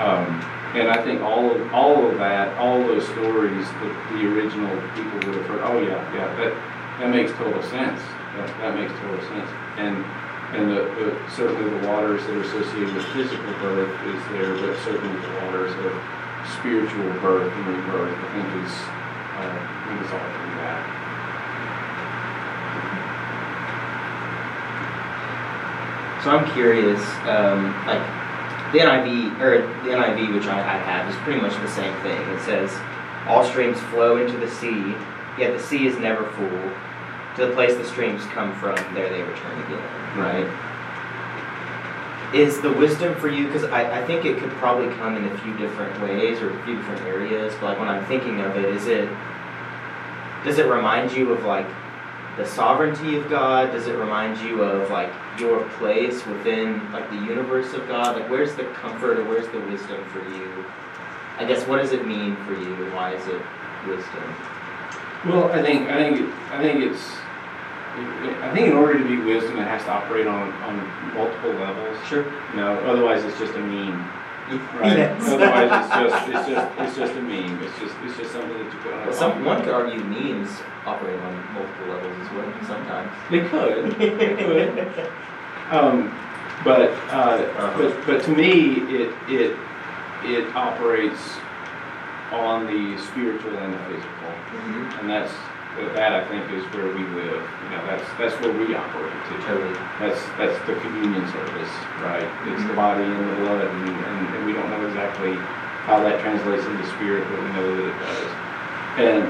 [0.00, 0.40] Um,
[0.74, 5.18] and I think all of all of that, all those stories that the original people
[5.26, 5.60] would have heard.
[5.62, 6.52] Oh yeah, yeah, that
[7.00, 8.00] that makes total sense.
[8.36, 9.50] That, that makes total sense.
[9.78, 10.04] And
[10.52, 14.78] and the, the, certainly the waters that are associated with physical birth is there, but
[14.84, 15.92] certainly the waters of
[16.58, 21.06] spiritual birth and rebirth, I think is, uh, I think is all through that.
[26.22, 28.02] So I'm curious, um, like
[28.72, 32.20] the NIV or the NIV, which I, I have, is pretty much the same thing.
[32.30, 32.72] It says,
[33.28, 34.94] "All streams flow into the sea,
[35.38, 36.72] yet the sea is never full.
[37.36, 39.82] To the place the streams come from, there they return again."
[40.16, 40.48] Right?
[42.34, 43.46] Is the wisdom for you?
[43.46, 46.64] Because I, I think it could probably come in a few different ways or a
[46.64, 47.54] few different areas.
[47.54, 49.08] But like when I'm thinking of it, is it
[50.44, 51.66] does it remind you of like
[52.36, 53.72] the sovereignty of God?
[53.72, 58.16] Does it remind you of like your place within like the universe of God?
[58.16, 60.64] Like where's the comfort or where's the wisdom for you?
[61.38, 63.42] I guess what does it mean for you and why is it
[63.86, 64.34] wisdom?
[65.26, 67.16] Well, I think I think I think it's
[67.98, 70.76] I think in order to be wisdom, it has to operate on on
[71.14, 71.96] multiple levels.
[72.06, 72.24] Sure.
[72.50, 74.06] You know, otherwise it's just a meme.
[74.78, 74.96] right?
[74.96, 75.28] Yes.
[75.32, 78.72] Otherwise, it's just, it's just, it's just a meme, it's just, it's just something that
[78.72, 79.06] you put on.
[79.06, 80.50] Well, some, one could argue memes
[80.84, 83.10] operate on multiple levels as well, sometimes.
[83.30, 85.10] They could, they could.
[85.72, 86.14] Um,
[86.62, 87.74] but, uh, Uh-huh.
[87.76, 89.56] but, but to me, it, it,
[90.22, 91.38] it operates
[92.30, 94.30] on the spiritual and the physical.
[94.54, 95.00] Mhm.
[95.00, 95.32] And that's,
[95.94, 99.36] that I think is where we live, you know, that's, that's where we operate too.
[99.44, 99.74] Totally.
[100.00, 102.24] That's, that's the communion service, right?
[102.48, 105.34] It's the body and the blood, and, and, and we don't know exactly
[105.84, 108.30] how that translates into spirit, but we know that it does.
[108.96, 109.22] And,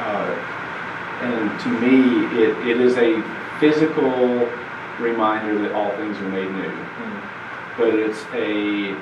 [0.00, 0.32] uh,
[1.22, 3.20] and to me, it, it is a
[3.60, 4.48] physical
[4.98, 7.20] reminder that all things are made new, Mhm.
[7.76, 8.94] but it's a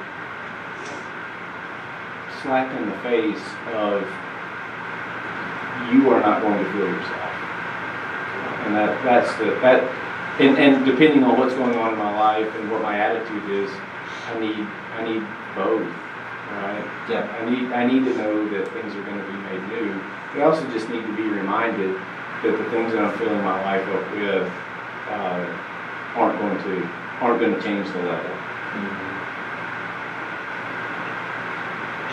[2.42, 4.02] slap in the face of
[5.90, 7.32] you are not going to feel yourself.
[8.66, 9.82] And that, that's the, that,
[10.38, 13.70] and, and depending on what's going on in my life and what my attitude is,
[14.28, 14.64] I need,
[14.94, 15.22] I need
[15.54, 16.86] both, right?
[17.08, 17.26] Yeah.
[17.26, 20.00] I need, I need to know that things are gonna be made new.
[20.32, 23.60] But I also just need to be reminded that the things that I'm filling my
[23.62, 24.46] life up with,
[25.10, 25.58] uh,
[26.14, 26.88] aren't going to,
[27.20, 28.30] aren't gonna change the level.
[28.30, 29.12] Mhm.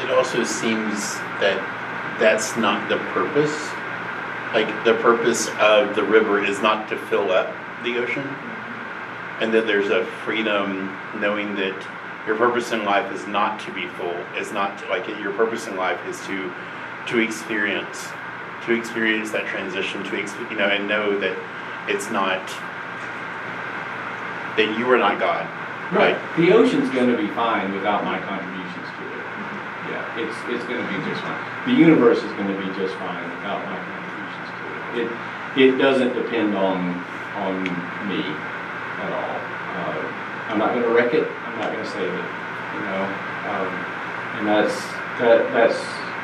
[0.03, 1.61] It also seems that
[2.19, 3.55] that's not the purpose.
[4.53, 7.53] Like, the purpose of the river is not to fill up
[7.83, 8.23] the ocean.
[8.23, 9.43] Mm-hmm.
[9.43, 11.75] And that there's a freedom knowing that
[12.27, 14.15] your purpose in life is not to be full.
[14.35, 16.51] It's not, to- like, your purpose in life is to,
[17.07, 18.07] to experience,
[18.65, 20.17] to experience that transition, to,
[20.51, 21.37] you know, and know that
[21.87, 22.45] it's not,
[24.57, 25.47] that you are not God.
[25.93, 26.17] Right.
[26.37, 29.18] The ocean's gonna be fine without my contributions to it.
[30.17, 31.41] It's, it's gonna be just fine.
[31.65, 34.63] The universe is gonna be just fine without my contributions to
[35.01, 35.05] it.
[35.05, 36.95] It, it doesn't depend on,
[37.37, 37.63] on
[38.09, 39.37] me at all.
[39.77, 40.01] Uh,
[40.49, 42.27] I'm not gonna wreck it, I'm not gonna save it,
[42.75, 43.03] you know?
[43.49, 43.69] Um,
[44.39, 44.75] and that's,
[45.19, 45.77] that, that's,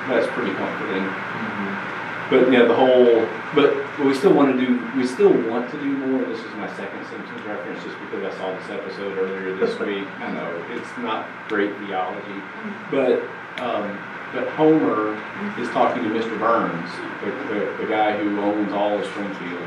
[0.09, 1.03] that's pretty comforting.
[1.03, 2.29] Mhm.
[2.29, 5.77] But, you know, the whole, but we still want to do, we still want to
[5.77, 6.25] do more.
[6.25, 10.07] This is my second Simpsons reference just because I saw this episode earlier this week.
[10.19, 12.41] I know, it's not great theology.
[12.89, 13.21] But,
[13.57, 13.97] um,
[14.33, 15.15] but Homer
[15.57, 16.37] is talking to Mr.
[16.37, 16.91] Burns,
[17.23, 19.63] the, the, the guy who owns all of Springfield.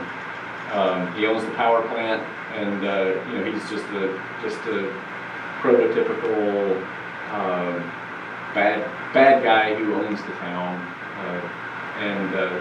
[0.72, 2.22] Um, he owns the power plant
[2.54, 4.92] and, uh, you know, he's just the, just a
[5.60, 6.76] prototypical,
[7.32, 7.80] um,
[8.54, 10.76] bad, bad guy who owns the town.
[11.18, 11.48] Uh,
[11.98, 12.60] and, uh,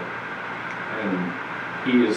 [1.04, 2.16] and he is,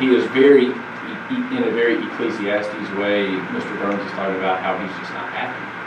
[0.00, 3.78] he is very, in a very Ecclesiastes way, Mr.
[3.80, 5.77] Burns is talking about how he's just not happy.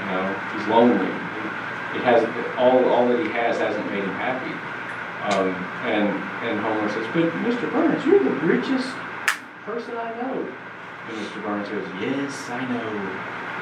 [0.00, 0.24] You know,
[0.56, 1.10] he's lonely.
[1.96, 4.54] It hasn't, all, all that he has hasn't made him happy.
[5.34, 5.52] Um,
[5.84, 6.08] and,
[6.48, 7.70] and Homer says, but Mr.
[7.70, 8.88] Burns, you're the richest
[9.66, 10.38] person I know.
[10.40, 11.42] And Mr.
[11.42, 12.88] Burns goes, yes, I know.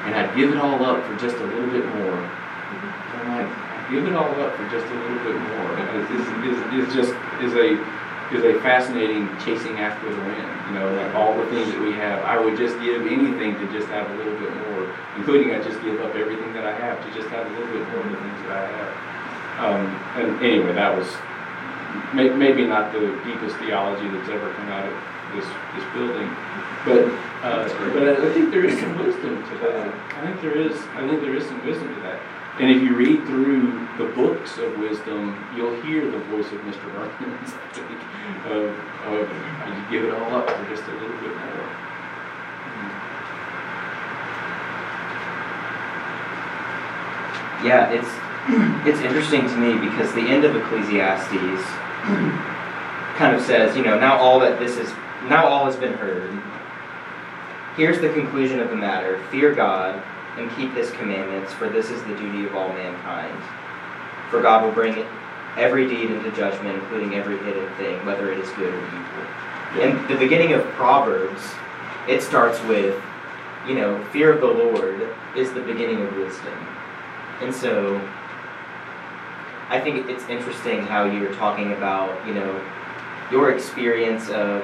[0.05, 2.15] And I'd give it all up for just a little bit more.
[2.15, 5.71] And I'm like, I'd give it all up for just a little bit more.
[5.73, 6.29] It's-
[6.71, 7.75] it's just, is a,
[8.31, 10.47] is a fascinating chasing after the wind.
[10.69, 13.65] You know, like all the things that we have, I would just give anything to
[13.73, 14.78] just have a little bit more,
[15.19, 17.83] including I just give up everything that I have to just have a little bit
[17.91, 18.91] more of the things that I have.
[19.59, 19.83] Um,
[20.15, 21.11] and anyway, that was
[22.15, 24.95] may, maybe not the deepest theology that's ever come out of
[25.35, 26.31] this, this building,
[26.87, 27.03] but,
[27.43, 29.93] uh, but I think there is some wisdom to that.
[30.15, 32.19] I think there is, I think there is some wisdom to that.
[32.59, 36.91] And if you read through the books of wisdom, you'll hear the voice of Mr.
[36.95, 38.01] Burns, I think,
[38.51, 38.71] of,
[39.11, 39.29] of,
[39.67, 41.78] you give it all up for just a little bit more.
[47.63, 48.09] Yeah, it's
[48.87, 51.63] it's interesting to me because the end of Ecclesiastes
[53.17, 54.89] kind of says, you know, now all that this is
[55.27, 56.31] now all has been heard.
[57.75, 60.01] Here's the conclusion of the matter: fear God
[60.37, 63.37] and keep His commandments, for this is the duty of all mankind.
[64.29, 65.05] For God will bring
[65.57, 69.81] every deed into judgment, including every hidden thing, whether it is good or evil.
[69.81, 71.41] And the beginning of Proverbs,
[72.07, 73.01] it starts with,
[73.67, 76.67] you know, fear of the Lord is the beginning of wisdom.
[77.41, 78.01] And so
[79.69, 82.61] I think it's interesting how you're talking about, you know,
[83.31, 84.63] your experience of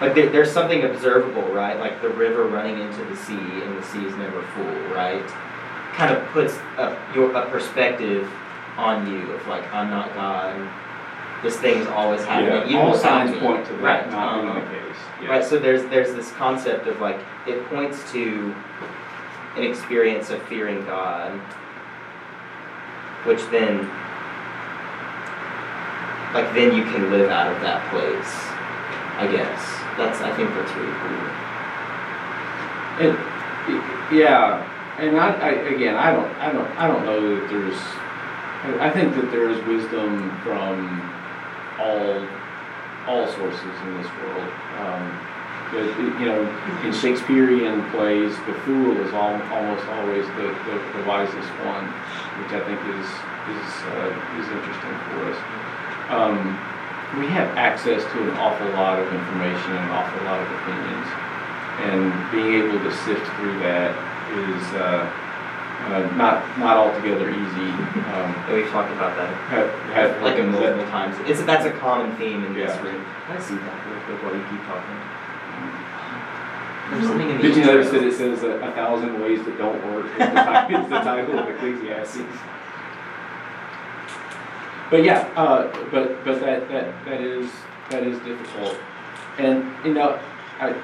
[0.00, 1.78] like there, there's something observable, right?
[1.78, 5.26] Like the river running into the sea and the sea is never full, right?
[5.92, 8.30] Kind of puts a, your a perspective
[8.76, 10.56] on you of like I'm not God.
[11.42, 12.72] This thing's always happening.
[12.72, 14.60] Yeah, all signs point to that Right, not being uh-huh.
[14.60, 14.96] the case.
[15.22, 15.28] Yeah.
[15.28, 18.54] Right, so there's there's this concept of like it points to
[19.56, 21.32] an experience of fearing God,
[23.24, 23.88] which then
[26.34, 28.32] like then you can live out of that place.
[29.18, 29.60] I guess
[29.96, 31.38] that's I think that's really cool.
[33.00, 33.38] And
[34.12, 34.64] Yeah,
[34.98, 37.78] and I, I, again, I don't, I don't, I don't know that there's,
[38.80, 41.12] I, think that there is wisdom from
[41.78, 42.26] all,
[43.06, 44.50] all sources in this world.
[44.80, 45.04] Um,
[45.72, 45.84] but,
[46.20, 46.40] you know,
[46.84, 51.84] in Shakespearean plays, the fool is al- almost always the, the, the wisest one,
[52.40, 53.08] which I think is,
[53.52, 55.38] is, uh, is interesting for us.
[56.08, 56.56] Um,
[57.20, 61.08] we have access to an awful lot of information and an awful lot of opinions.
[61.88, 63.92] And being able to sift through that
[64.32, 65.08] is uh,
[65.88, 67.70] uh, not not altogether easy.
[68.12, 71.16] Um, We've talked about that have, have like a multiple times.
[71.28, 73.04] It's that's a common theme in this room.
[73.28, 75.27] I see that real quick while you keep talking?
[76.90, 79.58] There's something in the Did you notice that it says a, a thousand ways that
[79.58, 80.06] don't work?
[80.06, 82.38] Is the is the title of Ecclesiastes.
[84.90, 87.50] But yeah, uh, but but that that that is
[87.90, 88.78] that is difficult,
[89.36, 90.18] and you know,
[90.60, 90.74] I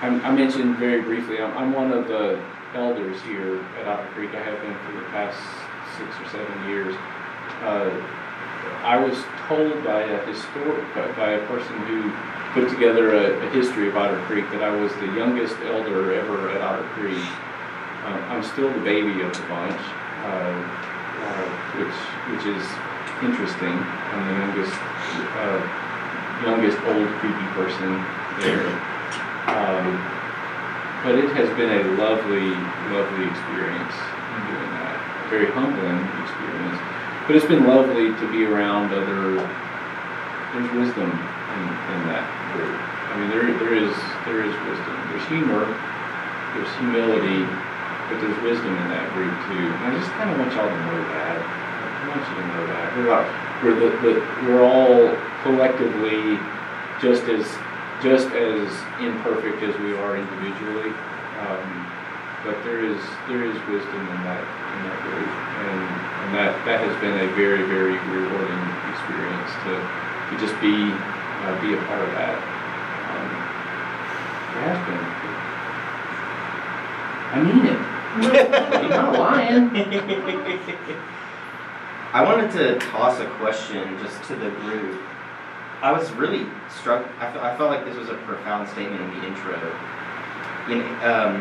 [0.00, 4.30] I, I mentioned very briefly, I'm, I'm one of the elders here at Otter Creek.
[4.30, 5.36] I have been for the past
[5.98, 6.96] six or seven years.
[7.60, 7.92] Uh,
[8.80, 12.08] I was told by a historic, by a person who
[12.52, 16.50] put together a, a history of Otter Creek that I was the youngest elder ever
[16.50, 17.22] at Otter Creek.
[18.02, 19.78] Uh, I'm still the baby of the bunch,
[20.26, 20.58] uh,
[21.22, 21.46] uh,
[21.78, 21.94] which
[22.34, 22.64] which is
[23.22, 23.70] interesting.
[23.70, 24.74] I'm the youngest
[25.38, 25.60] uh,
[26.42, 28.02] youngest old creepy person
[28.42, 28.66] there.
[29.46, 29.86] Um,
[31.06, 32.50] but it has been a lovely,
[32.90, 33.94] lovely experience
[34.50, 34.98] doing that.
[34.98, 36.78] A very humbling experience.
[37.26, 39.38] But it's been lovely to be around other.
[40.52, 41.14] There's wisdom
[41.56, 42.78] in, in that group.
[43.10, 43.94] I mean, there there is
[44.26, 44.96] there is wisdom.
[45.10, 45.66] There's humor.
[46.54, 47.42] There's humility.
[48.10, 49.66] But there's wisdom in that group too.
[49.70, 51.38] And I just kind of want y'all to know that.
[51.38, 52.86] I want you to know that.
[52.98, 53.24] We're not,
[53.62, 54.14] we're the, the,
[54.46, 55.14] we're all
[55.46, 56.38] collectively
[56.98, 57.46] just as
[58.02, 58.66] just as
[58.98, 60.90] imperfect as we are individually.
[61.38, 61.86] Um,
[62.44, 65.30] but there is there is wisdom in that in that group,
[65.66, 65.80] and
[66.24, 70.90] and that that has been a very very rewarding experience to to just be
[71.42, 72.36] uh, be a part of that.
[73.10, 73.30] Um,
[74.56, 75.04] it has been.
[77.32, 77.78] I mean it.
[78.10, 79.70] I'm not lying.
[82.12, 85.00] I wanted to toss a question just to the group.
[85.80, 87.06] I was really struck.
[87.20, 89.54] I, fe- I felt like this was a profound statement in the intro.
[90.68, 91.40] In, um,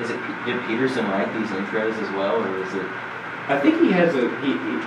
[0.00, 2.86] is it did Peterson write these intros as well, or is it?
[3.48, 4.52] I think he has a he.
[4.52, 4.80] he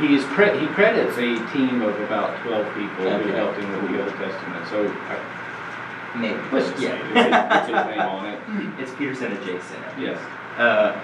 [0.00, 4.02] He's cre- he credits a team of about twelve people who helped him with the
[4.02, 4.66] Old Testament.
[4.68, 6.38] So I, Maybe.
[6.50, 7.58] let's just Yeah.
[7.58, 8.38] it's his name on it.
[8.80, 9.84] It's Peterson adjacent.
[9.98, 10.18] Yes.
[10.58, 10.98] Uh,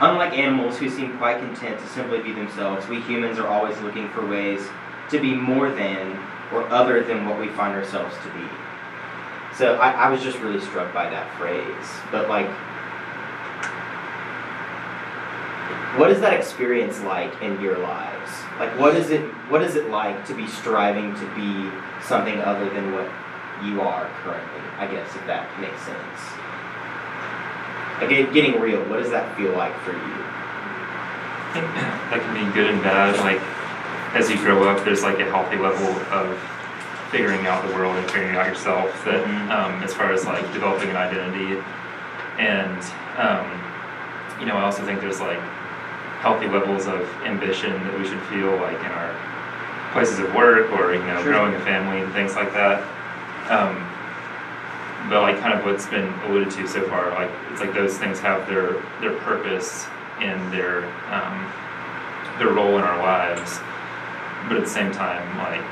[0.00, 4.08] unlike animals who seem quite content to simply be themselves, we humans are always looking
[4.10, 4.66] for ways
[5.10, 6.18] to be more than
[6.52, 8.46] or other than what we find ourselves to be.
[9.56, 11.86] So I, I was just really struck by that phrase.
[12.10, 12.48] But like,
[15.96, 18.30] what is that experience like in your lives?
[18.58, 19.20] Like, what is it?
[19.50, 21.70] What is it like to be striving to be
[22.06, 23.08] something other than what
[23.64, 24.60] you are currently?
[24.78, 26.20] I guess if that makes sense.
[28.00, 29.98] Like getting real, what does that feel like for you?
[31.52, 31.66] I think
[32.10, 33.16] that can be good and bad.
[33.20, 33.40] Like
[34.14, 36.38] as you grow up, there's like a healthy level of
[37.10, 38.88] figuring out the world and figuring out yourself.
[39.04, 39.50] That Mhm.
[39.50, 41.62] um, as far as like developing an identity,
[42.38, 42.78] and
[43.18, 43.46] um,
[44.40, 45.38] you know, I also think there's like
[46.22, 49.10] healthy levels of ambition that we should feel like in our
[49.92, 51.32] places of work or you know Sure.
[51.34, 52.78] growing a family and things like that.
[53.50, 53.74] Um,
[55.10, 58.20] but like kind of what's been alluded to so far, like it's like those things
[58.20, 59.86] have their their purpose
[60.20, 61.36] and their um,
[62.38, 63.58] their role in our lives.
[64.48, 65.66] But at the same time, like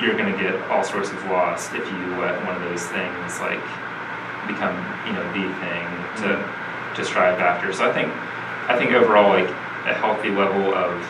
[0.00, 3.64] you're gonna get all sorts of lost if you let one of those things like
[4.46, 4.76] become
[5.08, 5.84] you know the thing
[6.22, 6.28] to
[6.94, 7.72] to strive after.
[7.72, 8.12] So I think
[8.68, 9.48] I think overall like
[9.86, 11.02] a healthy level of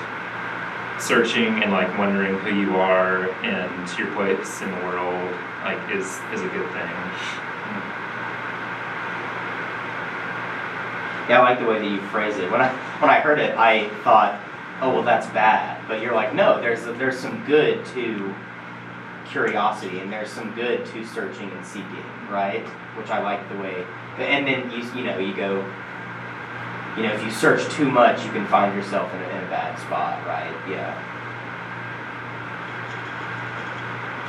[1.01, 5.33] searching and like wondering who you are and your place in the world
[5.65, 6.89] like is is a good thing.
[6.89, 7.83] Hmm.
[11.31, 12.51] Yeah, I like the way that you phrase it.
[12.51, 12.69] When I
[13.01, 14.41] when I heard it, I thought,
[14.81, 15.87] oh well, that's bad.
[15.89, 18.35] But you're like, no, there's there's some good to
[19.27, 22.67] curiosity, and there's some good to searching and seeking, right?
[22.97, 23.85] Which I like the way.
[24.19, 25.65] And then you you know you go,
[26.97, 29.49] you know, if you search too much, you can find yourself in a, in a
[29.49, 30.53] bad spot, right?
[30.69, 30.93] Yeah.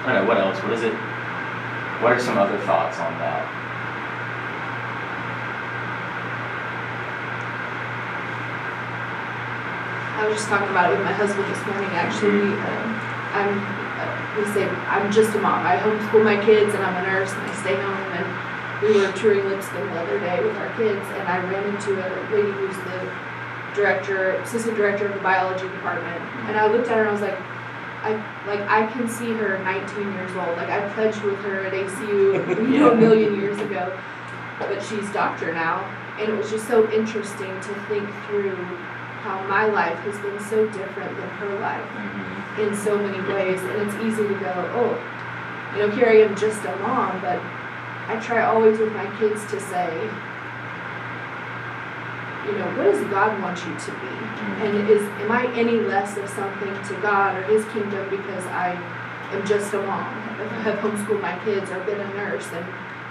[0.06, 0.58] I don't know what else.
[0.64, 0.94] What is it?
[2.02, 3.44] What are some other thoughts on that?
[10.20, 12.56] I was just talking about it with my husband this morning, actually.
[12.64, 12.88] Um,
[13.36, 13.52] I'm,
[14.00, 14.08] uh,
[14.40, 15.66] we say, I'm just a mom.
[15.66, 18.43] I homeschool my kids and I'm a nurse and I stay home and
[18.84, 22.08] we were touring Lipscomb the other day with our kids, and I ran into a
[22.36, 23.12] lady who's the
[23.76, 27.22] director, assistant director of the biology department, and I looked at her and I was
[27.22, 27.38] like,
[28.04, 28.12] I
[28.46, 30.58] like I can see her 19 years old.
[30.58, 33.98] Like I pledged with her at ACU, you know, a million years ago,
[34.60, 35.80] but she's doctor now,
[36.20, 38.56] and it was just so interesting to think through
[39.24, 42.68] how my life has been so different than her life Mhm.
[42.68, 45.00] in so many ways, and it's easy to go, oh,
[45.74, 47.40] you know, here I am just a mom, but
[48.14, 49.90] I try always with my kids to say,
[52.46, 54.14] you know, what does God want you to be?
[54.14, 54.62] Mm-hmm.
[54.62, 58.78] And is am I any less of something to God or His kingdom because I
[59.32, 60.14] am just a mom?
[60.38, 62.64] I have homeschooled my kids or been a nurse, and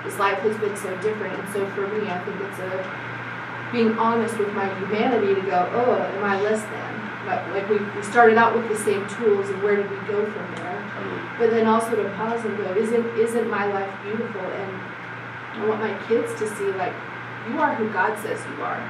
[0.04, 1.34] this life has been so different.
[1.34, 5.68] And so for me, I think it's a being honest with my humanity to go,
[5.72, 6.92] oh, am I less than?
[7.26, 10.24] But like we, we started out with the same tools, and where did we go
[10.30, 10.78] from there?
[11.38, 14.42] But then also to pause and go, isn't isn't my life beautiful?
[14.42, 14.91] And
[15.52, 16.94] I want my kids to see like
[17.48, 18.80] you are who God says you are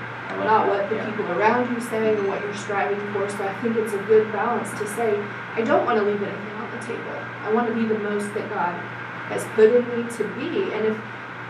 [0.40, 1.10] not what the yeah.
[1.10, 3.28] people around you say and what you're striving for.
[3.28, 5.18] So I think it's a good balance to say,
[5.54, 7.16] I don't want to leave anything on the table.
[7.42, 8.74] I want to be the most that God
[9.28, 10.72] has put in me to be.
[10.72, 10.98] And if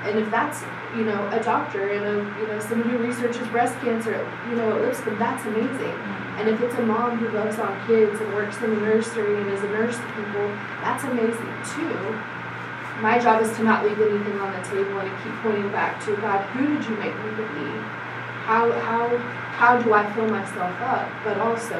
[0.02, 0.62] and if that's
[0.96, 4.76] you know a doctor and a you know somebody who researches breast cancer, you know
[4.76, 5.94] at Lipscomb, that's amazing.
[5.94, 6.40] Mm-hmm.
[6.40, 9.50] And if it's a mom who loves on kids and works in the nursery and
[9.50, 10.48] is a nurse to people,
[10.82, 12.18] that's amazing too.
[13.02, 16.02] My job is to not leave anything on the table and to keep pointing back
[16.06, 18.02] to God, who did you make me to be?
[18.42, 19.06] how how
[19.54, 21.08] how do I fill myself up?
[21.24, 21.78] But also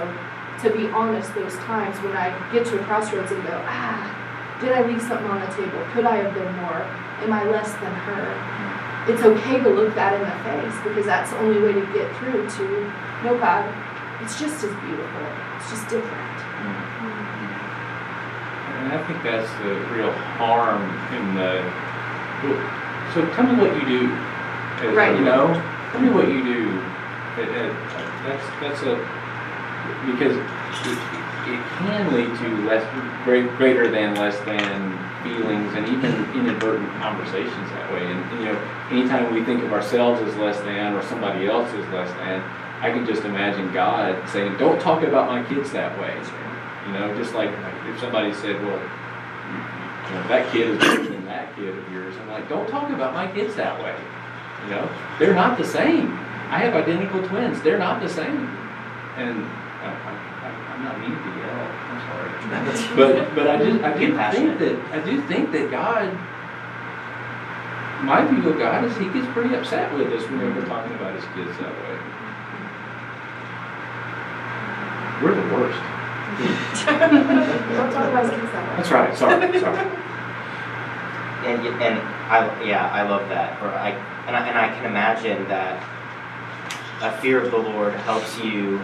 [0.62, 4.06] to be honest, those times when I get to a crossroads and go, ah,
[4.60, 5.82] did I leave something on the table?
[5.90, 6.86] Could I have been more?
[7.26, 9.10] Am I less than her?
[9.10, 12.06] It's okay to look that in the face because that's the only way to get
[12.18, 12.64] through to
[13.24, 13.66] no God.
[14.22, 15.26] It's just as beautiful.
[15.58, 16.31] It's just different.
[18.82, 20.10] And I think that's the real
[20.42, 20.82] harm
[21.14, 21.62] in the,
[23.14, 24.12] so tell me what you do.
[24.88, 25.16] as- Right.
[25.16, 25.46] You know,
[25.92, 26.82] tell me what you do.
[27.38, 27.74] It- it-
[28.26, 28.94] That's, that's a,
[30.06, 30.98] because it,
[31.50, 32.84] it can lead to less,
[33.24, 38.04] great, greater than, less than feelings and even inadvertent conversations that way.
[38.06, 38.58] And, you know,
[38.90, 42.42] anytime we think of ourselves as less than or somebody else as less than,
[42.80, 46.14] I can just imagine God saying, don't talk about my kids that way.
[46.86, 47.50] You know, just like
[47.86, 52.14] if somebody said, well, you know, that kid is better than that kid of yours.
[52.20, 53.96] I'm like, don't talk about my kids that way.
[54.64, 56.12] You know, they're not the same.
[56.50, 57.62] I have identical twins.
[57.62, 58.46] They're not the same.
[59.16, 59.44] And
[59.82, 59.94] I,
[60.74, 61.66] I'm not mean to yell.
[61.88, 62.28] I'm sorry.
[62.96, 66.12] But but I just I do think that I do think that God.
[68.02, 71.14] My view of God is He gets pretty upset with us whenever we're talking about
[71.14, 71.98] His kids that way.
[75.22, 76.01] We're the worst.
[78.76, 79.16] That's right.
[79.16, 79.60] Sorry.
[79.60, 79.86] Sorry.
[81.46, 81.98] And, and
[82.30, 83.60] I, yeah, I love that.
[83.62, 83.90] Or I,
[84.26, 85.82] and I, and I can imagine that
[87.02, 88.80] a fear of the Lord helps you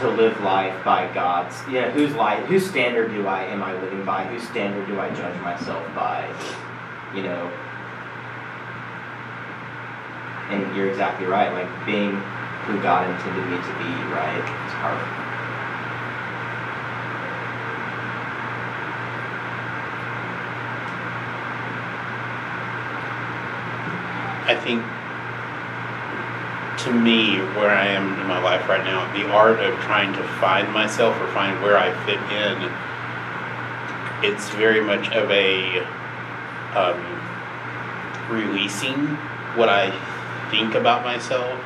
[0.00, 3.72] to live life by God's, you know, whose life, whose standard do I, am I
[3.80, 4.24] living by?
[4.24, 6.26] Whose standard do I judge myself by?
[7.14, 7.50] You know?
[10.50, 12.12] And you're exactly right, like being
[12.66, 14.38] who God intended me to be, right?
[14.38, 15.29] It's powerful.
[24.50, 24.82] I think
[26.84, 30.24] to me, where I am in my life right now, the art of trying to
[30.40, 32.56] find myself or find where I fit in,
[34.28, 35.78] it's very much of a
[36.74, 36.98] um,
[38.28, 39.14] releasing
[39.54, 39.92] what I
[40.50, 41.60] think about myself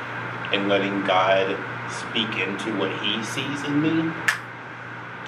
[0.53, 1.57] and letting God
[1.89, 4.13] speak into what He sees in me.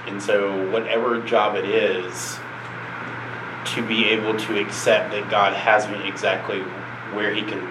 [0.06, 2.38] And so, whatever job it is,
[3.74, 6.64] to be able to accept that God has me exactly
[7.14, 7.62] where He can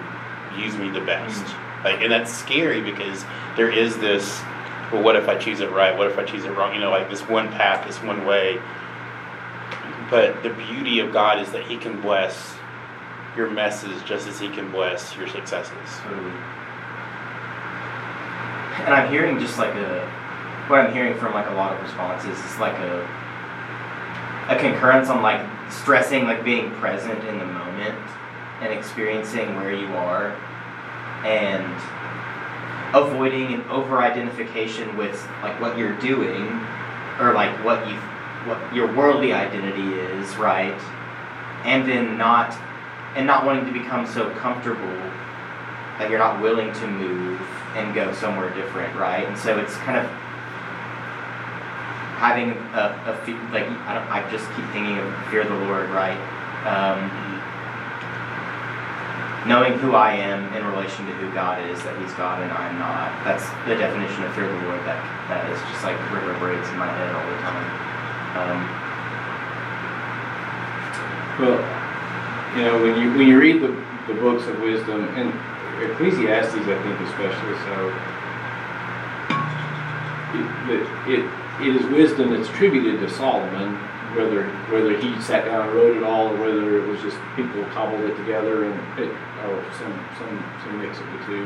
[0.57, 1.43] use me the best.
[1.83, 3.23] Like, and that's scary because
[3.55, 4.41] there is this.
[4.91, 5.97] Well, what if I choose it right?
[5.97, 6.73] What if I choose it wrong?
[6.73, 8.59] You know, like this one path, this one way.
[10.09, 12.55] But the beauty of God is that He can bless
[13.35, 15.73] your messes just as He can bless your successes.
[16.03, 16.31] Totally.
[18.85, 20.07] And I'm hearing just like a,
[20.67, 23.01] what I'm hearing from like a lot of responses is like a,
[24.49, 27.99] a concurrence on like stressing like being present in the moment
[28.61, 30.35] and experiencing where you are
[31.23, 31.65] and
[32.95, 36.43] avoiding an over identification with like what you're doing
[37.19, 37.95] or like what you
[38.45, 40.79] what your worldly identity is right
[41.65, 42.57] and then not
[43.15, 44.97] and not wanting to become so comfortable
[45.97, 47.41] that you're not willing to move
[47.75, 49.25] and go somewhere different, right?
[49.25, 50.05] And so it's kind of
[52.17, 53.13] having a, a
[53.51, 56.17] like I don't I just keep thinking of fear of the Lord, right?
[56.65, 57.09] Um,
[59.47, 62.77] knowing who I am in relation to who God is, that He's God and I'm
[62.77, 63.11] not.
[63.23, 64.83] That's the definition of fear of the Lord.
[64.85, 64.99] That
[65.31, 67.67] that is just like reverberates in my head all the time.
[68.37, 68.87] Um,
[71.39, 71.61] Well,
[72.57, 73.67] you know, when you, when you read the,
[74.07, 75.31] the books of wisdom, and
[75.83, 77.93] Ecclesiastes, I think especially so,
[80.33, 81.29] it, it,
[81.61, 83.77] it is wisdom that's attributed to Solomon,
[84.17, 87.63] whether, whether he sat down and wrote it all, or whether it was just people
[87.69, 89.13] cobbled it together and it,
[89.45, 90.33] or some, some,
[90.65, 91.45] some mix of the two.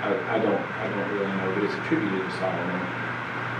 [0.00, 2.80] I, I don't, I don't really know, but it's attributed to Solomon.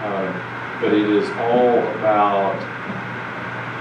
[0.00, 0.32] Uh,
[0.80, 2.56] but it is all about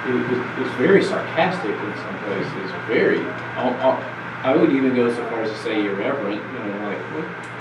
[0.09, 3.21] it, it, it's very sarcastic in some places, very.
[3.55, 3.97] I'll, I'll,
[4.43, 6.41] I would even go so far as to say irreverent.
[6.41, 6.97] You know, like?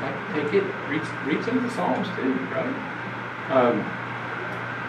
[0.02, 2.74] Like, take it, read, read some of the Psalms too, right?
[3.50, 3.80] Um,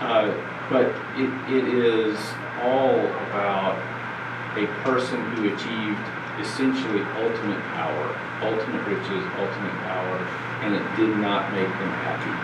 [0.02, 2.18] uh, but it, it is
[2.62, 3.00] all
[3.30, 3.78] about
[4.58, 6.06] a person who achieved
[6.40, 8.06] essentially ultimate power,
[8.42, 10.18] ultimate riches, ultimate power,
[10.62, 12.36] and it did not make them happy.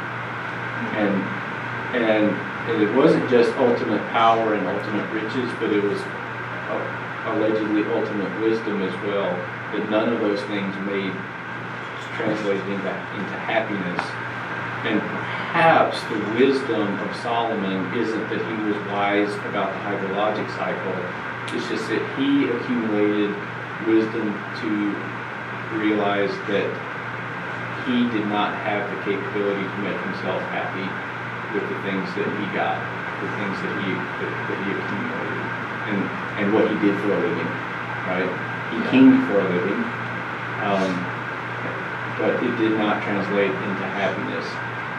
[0.97, 1.15] And
[1.93, 7.83] and and it wasn't just ultimate power and ultimate riches, but it was uh, allegedly
[7.91, 9.29] ultimate wisdom as well.
[9.73, 11.13] That none of those things made
[12.15, 14.01] translated into into happiness.
[14.85, 15.01] And
[15.53, 20.97] perhaps the wisdom of Solomon isn't that he was wise about the hydrologic cycle.
[21.53, 23.37] It's just that he accumulated
[23.85, 24.71] wisdom to
[25.77, 26.65] realize that
[27.85, 30.89] he did not have the capability to make himself happy
[31.53, 32.81] with the things that he got,
[33.21, 35.45] the things that he that, that he accumulated,
[35.93, 36.01] and
[36.41, 37.51] and what he did for a living,
[38.09, 38.31] right?
[38.73, 39.85] He kinged for a living,
[40.65, 40.89] um,
[42.17, 44.49] but it did not translate into happiness.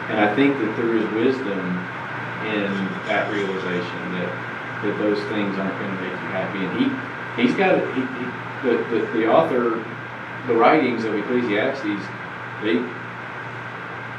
[0.09, 1.61] And I think that there is wisdom
[2.45, 2.71] in
[3.09, 4.29] that realization that
[4.85, 6.61] that those things aren't going to make you happy.
[6.61, 6.85] And he
[7.41, 8.25] he's got he, he,
[8.69, 9.83] the, the the author,
[10.47, 12.05] the writings of Ecclesiastes,
[12.63, 12.85] they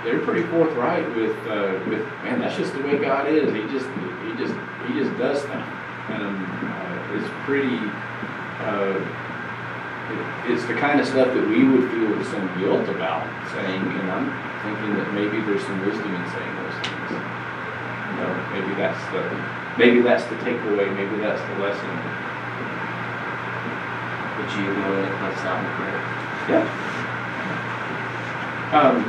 [0.04, 2.40] they're pretty forthright with uh, with man.
[2.40, 3.54] That's just the way God is.
[3.54, 3.90] He just
[4.26, 4.54] he just
[4.88, 5.68] he just does stuff,
[6.10, 7.78] and uh, it's pretty.
[8.66, 9.22] Uh,
[10.48, 14.55] it's the kind of stuff that we would feel some guilt about saying, and I'm
[14.66, 17.12] thinking that maybe there's some wisdom in saying those things.
[17.14, 19.24] You know, maybe that's the
[19.78, 20.90] maybe that's the takeaway.
[20.90, 22.26] Maybe that's the lesson.
[24.46, 26.02] would you willing to close out in prayer?
[26.50, 26.66] Yeah.
[28.74, 29.04] Um,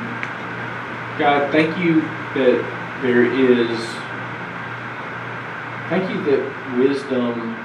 [1.18, 2.00] God, thank you
[2.34, 2.62] that
[3.02, 3.78] there is,
[5.90, 7.56] thank you that wisdom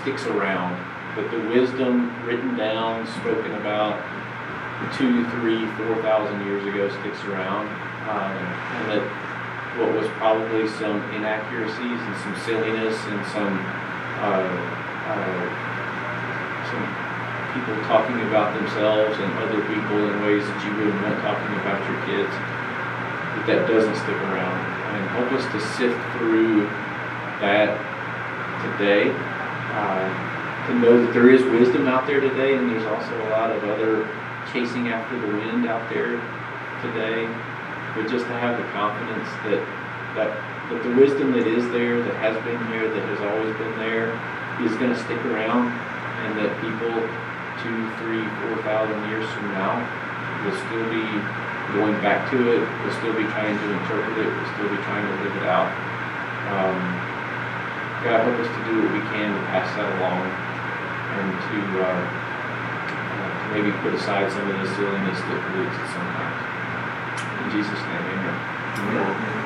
[0.00, 0.76] sticks around,
[1.16, 4.00] that the wisdom written down, spoken about
[4.96, 7.68] two, three, four thousand years ago sticks around.
[8.08, 8.36] Um,
[8.76, 9.04] and that
[9.80, 13.54] what was probably some inaccuracies and some silliness and some,
[14.22, 14.46] uh,
[15.10, 15.44] uh,
[16.70, 16.84] some
[17.56, 21.80] people talking about themselves and other people in ways that you wouldn't want talking about
[21.90, 24.58] your kids, that that doesn't stick around.
[24.94, 26.70] And help us to sift through
[27.42, 27.74] that
[28.62, 29.10] today,
[29.74, 30.06] uh,
[30.68, 33.64] to know that there is wisdom out there today, and there's also a lot of
[33.64, 34.06] other
[34.54, 36.14] chasing after the wind out there
[36.78, 37.26] today.
[37.98, 39.58] But just to have the confidence that
[40.14, 40.30] that
[40.70, 44.14] that the wisdom that is there, that has been here, that has always been there,
[44.62, 45.68] is going to stick around,
[46.24, 46.94] and that people
[47.66, 49.82] two, three, four thousand years from now
[50.46, 51.04] will still be
[51.74, 55.02] going back to it, will still be trying to interpret it, will still be trying
[55.02, 55.68] to live it out.
[56.54, 56.78] Um,
[58.06, 62.23] God, help us to do what we can to pass that along and to, uh,
[63.54, 66.42] maybe put aside some of the silliness that pollutes it sometimes.
[67.38, 69.38] In Jesus' name, amen.
[69.38, 69.43] You.